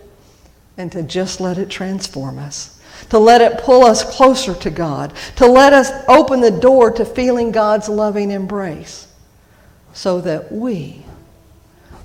and 0.78 0.92
to 0.92 1.04
just 1.04 1.42
let 1.42 1.58
it 1.58 1.70
transform 1.70 2.40
us. 2.40 2.80
To 3.10 3.20
let 3.20 3.42
it 3.42 3.60
pull 3.60 3.84
us 3.84 4.04
closer 4.16 4.56
to 4.56 4.70
God, 4.70 5.14
to 5.36 5.46
let 5.46 5.74
us 5.74 5.92
open 6.08 6.40
the 6.40 6.50
door 6.50 6.92
to 6.92 7.06
feeling 7.06 7.52
God's 7.52 7.90
loving 7.90 8.32
embrace, 8.32 9.08
so 9.94 10.22
that 10.22 10.52
we, 10.52 11.06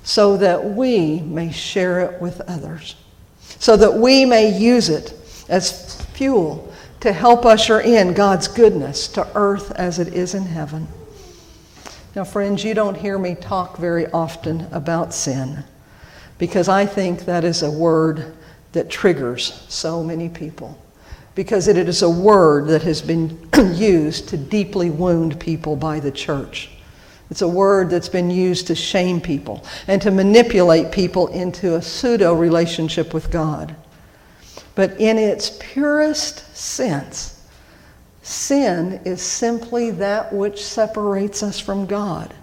so 0.03 0.37
that 0.37 0.63
we 0.63 1.21
may 1.21 1.51
share 1.51 2.01
it 2.01 2.21
with 2.21 2.41
others, 2.41 2.95
so 3.41 3.77
that 3.77 3.93
we 3.93 4.25
may 4.25 4.55
use 4.55 4.89
it 4.89 5.13
as 5.49 6.01
fuel 6.07 6.71
to 6.99 7.11
help 7.11 7.45
usher 7.45 7.79
in 7.79 8.13
God's 8.13 8.47
goodness 8.47 9.07
to 9.09 9.27
earth 9.35 9.71
as 9.71 9.97
it 9.97 10.13
is 10.13 10.35
in 10.35 10.43
heaven. 10.43 10.87
Now, 12.13 12.25
friends, 12.25 12.61
you 12.65 12.73
don't 12.73 12.97
hear 12.97 13.17
me 13.17 13.35
talk 13.35 13.77
very 13.77 14.05
often 14.07 14.67
about 14.73 15.13
sin 15.13 15.63
because 16.37 16.67
I 16.67 16.85
think 16.85 17.21
that 17.21 17.45
is 17.45 17.63
a 17.63 17.71
word 17.71 18.35
that 18.73 18.89
triggers 18.89 19.65
so 19.69 20.03
many 20.03 20.27
people 20.27 20.77
because 21.35 21.69
it 21.69 21.77
is 21.77 22.01
a 22.01 22.09
word 22.09 22.67
that 22.67 22.81
has 22.81 23.01
been 23.01 23.39
used 23.73 24.27
to 24.27 24.37
deeply 24.37 24.89
wound 24.89 25.39
people 25.39 25.77
by 25.77 26.01
the 26.01 26.11
church. 26.11 26.71
It's 27.29 27.43
a 27.43 27.47
word 27.47 27.89
that's 27.89 28.09
been 28.09 28.29
used 28.29 28.67
to 28.67 28.75
shame 28.75 29.21
people 29.21 29.63
and 29.87 30.01
to 30.01 30.11
manipulate 30.11 30.91
people 30.91 31.27
into 31.27 31.75
a 31.75 31.81
pseudo 31.81 32.33
relationship 32.33 33.13
with 33.13 33.31
God. 33.31 33.73
But 34.75 34.99
in 34.99 35.17
its 35.17 35.57
purest 35.61 36.57
sense, 36.57 37.40
sin 38.21 39.01
is 39.05 39.21
simply 39.21 39.91
that 39.91 40.31
which 40.31 40.63
separates 40.63 41.43
us 41.43 41.59
from 41.59 41.85
God. 41.85 42.33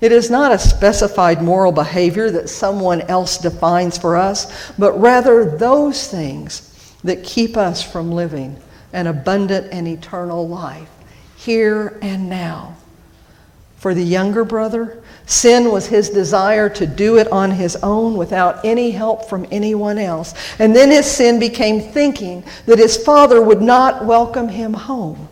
It 0.00 0.12
is 0.12 0.30
not 0.30 0.52
a 0.52 0.58
specified 0.58 1.42
moral 1.42 1.72
behavior 1.72 2.30
that 2.30 2.48
someone 2.48 3.00
else 3.02 3.38
defines 3.38 3.96
for 3.96 4.16
us, 4.16 4.70
but 4.78 4.92
rather 5.00 5.56
those 5.56 6.08
things 6.08 6.96
that 7.02 7.24
keep 7.24 7.56
us 7.56 7.82
from 7.82 8.12
living 8.12 8.56
an 8.92 9.06
abundant 9.06 9.68
and 9.72 9.88
eternal 9.88 10.46
life 10.46 10.88
here 11.36 11.98
and 12.02 12.28
now. 12.28 12.76
For 13.76 13.94
the 13.94 14.02
younger 14.02 14.44
brother, 14.44 15.02
sin 15.26 15.70
was 15.70 15.86
his 15.86 16.08
desire 16.08 16.68
to 16.70 16.86
do 16.86 17.18
it 17.18 17.30
on 17.30 17.50
his 17.50 17.76
own 17.82 18.16
without 18.16 18.64
any 18.64 18.92
help 18.92 19.28
from 19.28 19.46
anyone 19.50 19.98
else. 19.98 20.34
And 20.58 20.74
then 20.74 20.90
his 20.90 21.10
sin 21.10 21.38
became 21.38 21.80
thinking 21.80 22.44
that 22.64 22.78
his 22.78 22.96
father 22.96 23.42
would 23.42 23.60
not 23.60 24.04
welcome 24.04 24.48
him 24.48 24.72
home. 24.72 25.28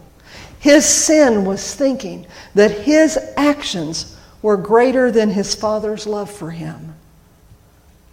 His 0.59 0.85
sin 0.85 1.44
was 1.44 1.74
thinking 1.74 2.26
that 2.54 2.70
his 2.70 3.18
actions 3.37 4.16
were 4.42 4.57
greater 4.57 5.11
than 5.11 5.30
his 5.30 5.54
father's 5.54 6.07
love 6.07 6.30
for 6.30 6.50
him. 6.50 6.94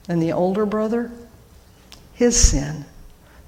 And 0.08 0.22
the 0.22 0.34
older 0.34 0.65
brother, 0.65 1.12
his 2.13 2.39
sin 2.39 2.86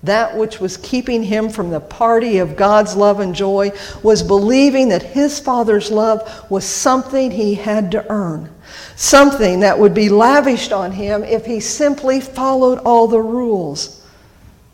That 0.03 0.35
which 0.35 0.59
was 0.59 0.75
keeping 0.77 1.23
him 1.23 1.49
from 1.49 1.69
the 1.69 1.79
party 1.79 2.39
of 2.39 2.57
God's 2.57 2.95
love 2.95 3.21
and 3.21 3.33
joy 3.33 3.71
was 4.03 4.21
believing 4.21 4.89
that 4.89 5.01
his 5.01 5.39
Father's 5.39 5.89
love 5.89 6.45
was 6.51 6.65
something 6.65 7.31
he 7.31 7.55
had 7.55 7.89
to 7.91 8.05
earn, 8.11 8.49
something 8.97 9.61
that 9.61 9.79
would 9.79 9.93
be 9.93 10.09
lavished 10.09 10.73
on 10.73 10.91
him 10.91 11.23
if 11.23 11.45
he 11.45 11.61
simply 11.61 12.19
followed 12.19 12.79
all 12.79 13.07
the 13.07 13.21
rules. 13.21 14.05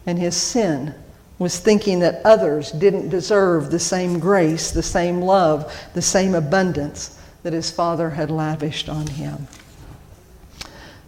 And 0.07 0.17
his 0.17 0.35
sin 0.35 0.95
was 1.37 1.59
thinking 1.59 1.99
that 1.99 2.25
others 2.25 2.71
didn't 2.71 3.09
deserve 3.09 3.69
the 3.69 3.79
same 3.79 4.19
grace, 4.19 4.71
the 4.71 4.81
same 4.81 5.21
love, 5.21 5.71
the 5.93 6.01
same 6.01 6.33
abundance 6.33 7.19
that 7.43 7.53
his 7.53 7.69
Father 7.69 8.09
had 8.09 8.31
lavished 8.31 8.89
on 8.89 9.05
him. 9.05 9.47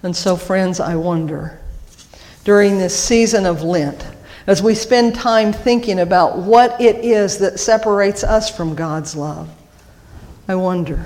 And 0.03 0.15
so, 0.15 0.35
friends, 0.35 0.79
I 0.79 0.95
wonder 0.95 1.60
during 2.43 2.77
this 2.77 2.97
season 2.97 3.45
of 3.45 3.63
Lent, 3.63 4.07
as 4.47 4.61
we 4.61 4.73
spend 4.73 5.15
time 5.15 5.53
thinking 5.53 5.99
about 5.99 6.37
what 6.37 6.79
it 6.81 6.97
is 7.05 7.37
that 7.37 7.59
separates 7.59 8.23
us 8.23 8.55
from 8.55 8.75
God's 8.75 9.15
love, 9.15 9.49
I 10.47 10.55
wonder. 10.55 11.05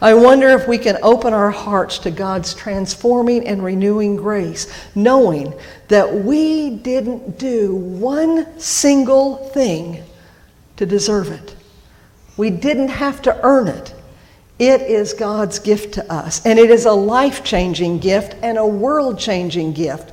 I 0.00 0.14
wonder 0.14 0.48
if 0.48 0.66
we 0.66 0.78
can 0.78 0.98
open 1.02 1.32
our 1.32 1.52
hearts 1.52 1.98
to 2.00 2.10
God's 2.10 2.54
transforming 2.54 3.46
and 3.46 3.62
renewing 3.62 4.16
grace, 4.16 4.66
knowing 4.96 5.54
that 5.86 6.12
we 6.12 6.70
didn't 6.70 7.38
do 7.38 7.76
one 7.76 8.58
single 8.58 9.36
thing 9.50 10.02
to 10.76 10.86
deserve 10.86 11.28
it. 11.28 11.54
We 12.36 12.50
didn't 12.50 12.88
have 12.88 13.22
to 13.22 13.40
earn 13.44 13.68
it. 13.68 13.94
It 14.58 14.82
is 14.82 15.12
God's 15.12 15.60
gift 15.60 15.94
to 15.94 16.12
us, 16.12 16.44
and 16.44 16.58
it 16.58 16.70
is 16.70 16.84
a 16.84 16.92
life 16.92 17.44
changing 17.44 17.98
gift 17.98 18.34
and 18.42 18.58
a 18.58 18.66
world 18.66 19.20
changing 19.20 19.72
gift. 19.72 20.11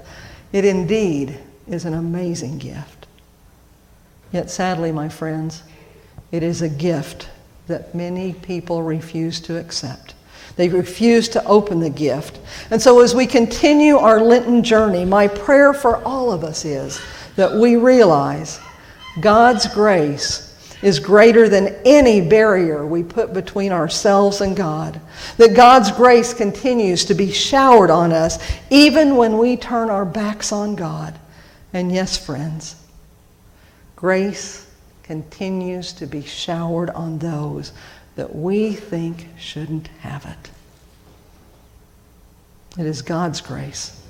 It 0.51 0.65
indeed 0.65 1.39
is 1.67 1.85
an 1.85 1.93
amazing 1.93 2.57
gift. 2.57 3.07
Yet, 4.31 4.49
sadly, 4.49 4.91
my 4.91 5.09
friends, 5.09 5.63
it 6.31 6.43
is 6.43 6.62
a 6.62 6.69
gift 6.69 7.29
that 7.67 7.93
many 7.93 8.33
people 8.33 8.83
refuse 8.83 9.39
to 9.41 9.59
accept. 9.59 10.15
They 10.55 10.69
refuse 10.69 11.29
to 11.29 11.43
open 11.45 11.79
the 11.79 11.89
gift. 11.89 12.39
And 12.69 12.81
so, 12.81 13.01
as 13.01 13.15
we 13.15 13.25
continue 13.25 13.97
our 13.97 14.21
Lenten 14.21 14.63
journey, 14.63 15.05
my 15.05 15.27
prayer 15.27 15.73
for 15.73 16.03
all 16.03 16.31
of 16.31 16.43
us 16.43 16.65
is 16.65 16.99
that 17.35 17.53
we 17.53 17.75
realize 17.75 18.59
God's 19.21 19.67
grace 19.67 20.48
is 20.81 20.99
greater 20.99 21.49
than 21.49 21.75
any 21.85 22.21
barrier 22.21 22.85
we 22.85 23.03
put 23.03 23.33
between 23.33 23.71
ourselves 23.71 24.41
and 24.41 24.55
God. 24.55 24.99
That 25.37 25.55
God's 25.55 25.91
grace 25.91 26.33
continues 26.33 27.05
to 27.05 27.13
be 27.13 27.31
showered 27.31 27.89
on 27.89 28.13
us 28.13 28.39
even 28.69 29.17
when 29.17 29.37
we 29.37 29.57
turn 29.57 29.89
our 29.89 30.05
backs 30.05 30.51
on 30.51 30.75
God. 30.75 31.19
And 31.73 31.91
yes, 31.91 32.17
friends, 32.17 32.75
grace 33.95 34.67
continues 35.03 35.91
to 35.93 36.05
be 36.05 36.21
showered 36.21 36.89
on 36.91 37.19
those 37.19 37.73
that 38.15 38.35
we 38.35 38.73
think 38.73 39.27
shouldn't 39.37 39.87
have 39.99 40.25
it. 40.25 40.51
It 42.79 42.85
is 42.85 43.01
God's 43.01 43.41
grace 43.41 44.01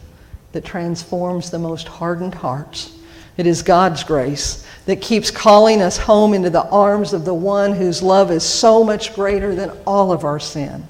that 0.51 0.65
transforms 0.65 1.49
the 1.49 1.59
most 1.59 1.87
hardened 1.87 2.35
hearts. 2.35 2.98
It 3.39 3.47
is 3.47 3.61
God's 3.61 4.03
grace 4.03 4.65
that 4.85 4.99
keeps 4.99 5.31
calling 5.31 5.81
us 5.81 5.97
home 5.97 6.33
into 6.33 6.49
the 6.49 6.67
arms 6.67 7.13
of 7.13 7.23
the 7.23 7.33
one 7.33 7.71
whose 7.71 8.03
love 8.03 8.31
is 8.31 8.43
so 8.43 8.83
much 8.83 9.15
greater 9.15 9.55
than 9.55 9.71
all 9.87 10.11
of 10.11 10.25
our 10.25 10.41
sin. 10.41 10.85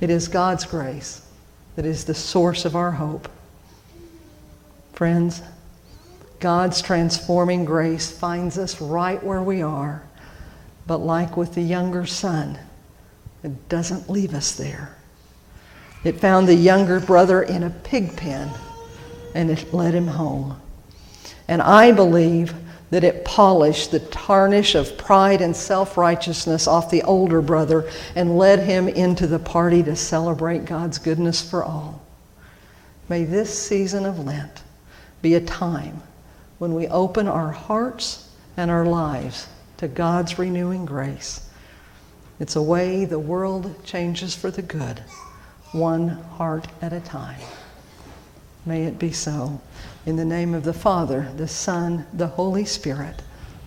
It 0.00 0.08
is 0.08 0.26
God's 0.26 0.64
grace 0.64 1.20
that 1.74 1.84
is 1.84 2.06
the 2.06 2.14
source 2.14 2.64
of 2.64 2.76
our 2.76 2.92
hope. 2.92 3.28
Friends, 4.94 5.42
God's 6.40 6.80
transforming 6.80 7.66
grace 7.66 8.10
finds 8.10 8.56
us 8.56 8.80
right 8.80 9.22
where 9.22 9.42
we 9.42 9.60
are, 9.60 10.02
but 10.86 11.00
like 11.00 11.36
with 11.36 11.54
the 11.54 11.60
younger 11.60 12.06
son, 12.06 12.58
it 13.42 13.68
doesn't 13.68 14.08
leave 14.08 14.32
us 14.32 14.52
there. 14.52 14.96
It 16.04 16.20
found 16.20 16.48
the 16.48 16.54
younger 16.54 17.00
brother 17.00 17.42
in 17.42 17.64
a 17.64 17.68
pig 17.68 18.16
pen 18.16 18.50
and 19.34 19.50
it 19.50 19.74
led 19.74 19.92
him 19.92 20.06
home. 20.06 20.58
And 21.48 21.62
I 21.62 21.92
believe 21.92 22.54
that 22.90 23.04
it 23.04 23.24
polished 23.24 23.90
the 23.90 24.00
tarnish 24.00 24.74
of 24.74 24.96
pride 24.96 25.40
and 25.40 25.56
self 25.56 25.96
righteousness 25.96 26.66
off 26.66 26.90
the 26.90 27.02
older 27.02 27.42
brother 27.42 27.90
and 28.14 28.38
led 28.38 28.60
him 28.60 28.88
into 28.88 29.26
the 29.26 29.38
party 29.38 29.82
to 29.82 29.96
celebrate 29.96 30.64
God's 30.64 30.98
goodness 30.98 31.48
for 31.48 31.64
all. 31.64 32.06
May 33.08 33.24
this 33.24 33.56
season 33.56 34.04
of 34.04 34.24
Lent 34.24 34.62
be 35.22 35.34
a 35.34 35.40
time 35.40 36.02
when 36.58 36.74
we 36.74 36.86
open 36.88 37.28
our 37.28 37.50
hearts 37.50 38.28
and 38.56 38.70
our 38.70 38.86
lives 38.86 39.46
to 39.78 39.88
God's 39.88 40.38
renewing 40.38 40.84
grace. 40.84 41.48
It's 42.38 42.56
a 42.56 42.62
way 42.62 43.04
the 43.04 43.18
world 43.18 43.84
changes 43.84 44.34
for 44.34 44.50
the 44.50 44.62
good, 44.62 45.02
one 45.72 46.08
heart 46.08 46.66
at 46.82 46.92
a 46.92 47.00
time. 47.00 47.40
May 48.64 48.84
it 48.84 48.98
be 48.98 49.12
so. 49.12 49.60
In 50.06 50.14
the 50.14 50.24
name 50.24 50.54
of 50.54 50.62
the 50.62 50.72
Father, 50.72 51.28
the 51.36 51.48
Son, 51.48 52.06
the 52.12 52.28
Holy 52.28 52.64
Spirit, 52.64 53.22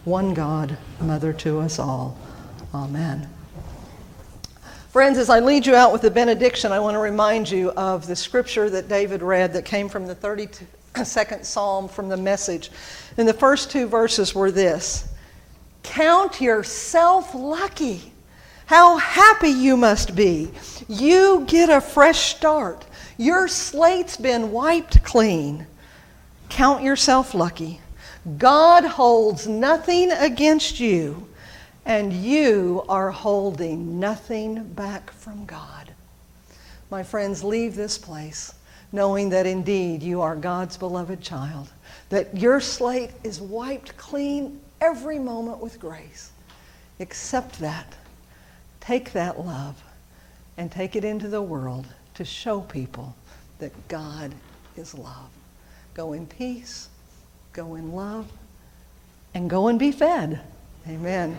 one 0.05 0.33
God, 0.33 0.77
Mother 1.01 1.33
to 1.33 1.59
us 1.59 1.79
all. 1.79 2.17
Amen. 2.73 3.29
Friends, 4.87 5.17
as 5.17 5.29
I 5.29 5.41
lead 5.41 5.65
you 5.65 5.75
out 5.75 5.91
with 5.91 6.01
the 6.01 6.09
benediction, 6.09 6.71
I 6.71 6.79
want 6.79 6.95
to 6.95 6.99
remind 6.99 7.51
you 7.51 7.71
of 7.71 8.07
the 8.07 8.15
scripture 8.15 8.69
that 8.69 8.87
David 8.87 9.21
read 9.21 9.51
that 9.51 9.65
came 9.65 9.89
from 9.89 10.07
the 10.07 10.15
32nd 10.15 11.43
Psalm 11.43 11.89
from 11.89 12.07
the 12.07 12.15
message. 12.15 12.71
And 13.17 13.27
the 13.27 13.33
first 13.33 13.69
two 13.69 13.85
verses 13.85 14.33
were 14.33 14.49
this 14.49 15.09
Count 15.83 16.39
yourself 16.39 17.35
lucky. 17.35 18.13
How 18.65 18.95
happy 18.95 19.49
you 19.49 19.75
must 19.75 20.15
be. 20.15 20.51
You 20.87 21.43
get 21.47 21.69
a 21.69 21.81
fresh 21.81 22.33
start. 22.33 22.85
Your 23.17 23.49
slate's 23.49 24.15
been 24.15 24.53
wiped 24.53 25.03
clean. 25.03 25.67
Count 26.49 26.83
yourself 26.83 27.33
lucky. 27.33 27.79
God 28.37 28.83
holds 28.83 29.47
nothing 29.47 30.11
against 30.11 30.79
you, 30.79 31.27
and 31.85 32.11
you 32.11 32.83
are 32.89 33.11
holding 33.11 33.99
nothing 33.99 34.63
back 34.63 35.11
from 35.11 35.45
God. 35.45 35.93
My 36.91 37.03
friends, 37.03 37.43
leave 37.43 37.75
this 37.75 37.97
place 37.97 38.53
knowing 38.91 39.29
that 39.29 39.45
indeed 39.45 40.01
you 40.01 40.21
are 40.21 40.35
God's 40.35 40.77
beloved 40.77 41.21
child, 41.21 41.69
that 42.09 42.35
your 42.35 42.59
slate 42.59 43.11
is 43.23 43.39
wiped 43.39 43.95
clean 43.97 44.59
every 44.81 45.19
moment 45.19 45.59
with 45.59 45.79
grace. 45.79 46.31
Accept 46.99 47.59
that. 47.59 47.95
Take 48.79 49.11
that 49.13 49.39
love 49.39 49.81
and 50.57 50.71
take 50.71 50.95
it 50.95 51.05
into 51.05 51.27
the 51.27 51.41
world 51.41 51.85
to 52.15 52.25
show 52.25 52.61
people 52.61 53.15
that 53.59 53.71
God 53.87 54.33
is 54.75 54.97
love. 54.97 55.29
Go 55.99 56.13
in 56.13 56.27
peace, 56.27 56.87
go 57.51 57.75
in 57.75 57.91
love, 57.91 58.31
and 59.33 59.49
go 59.49 59.67
and 59.67 59.77
be 59.77 59.91
fed. 59.91 60.39
Amen. 60.87 61.35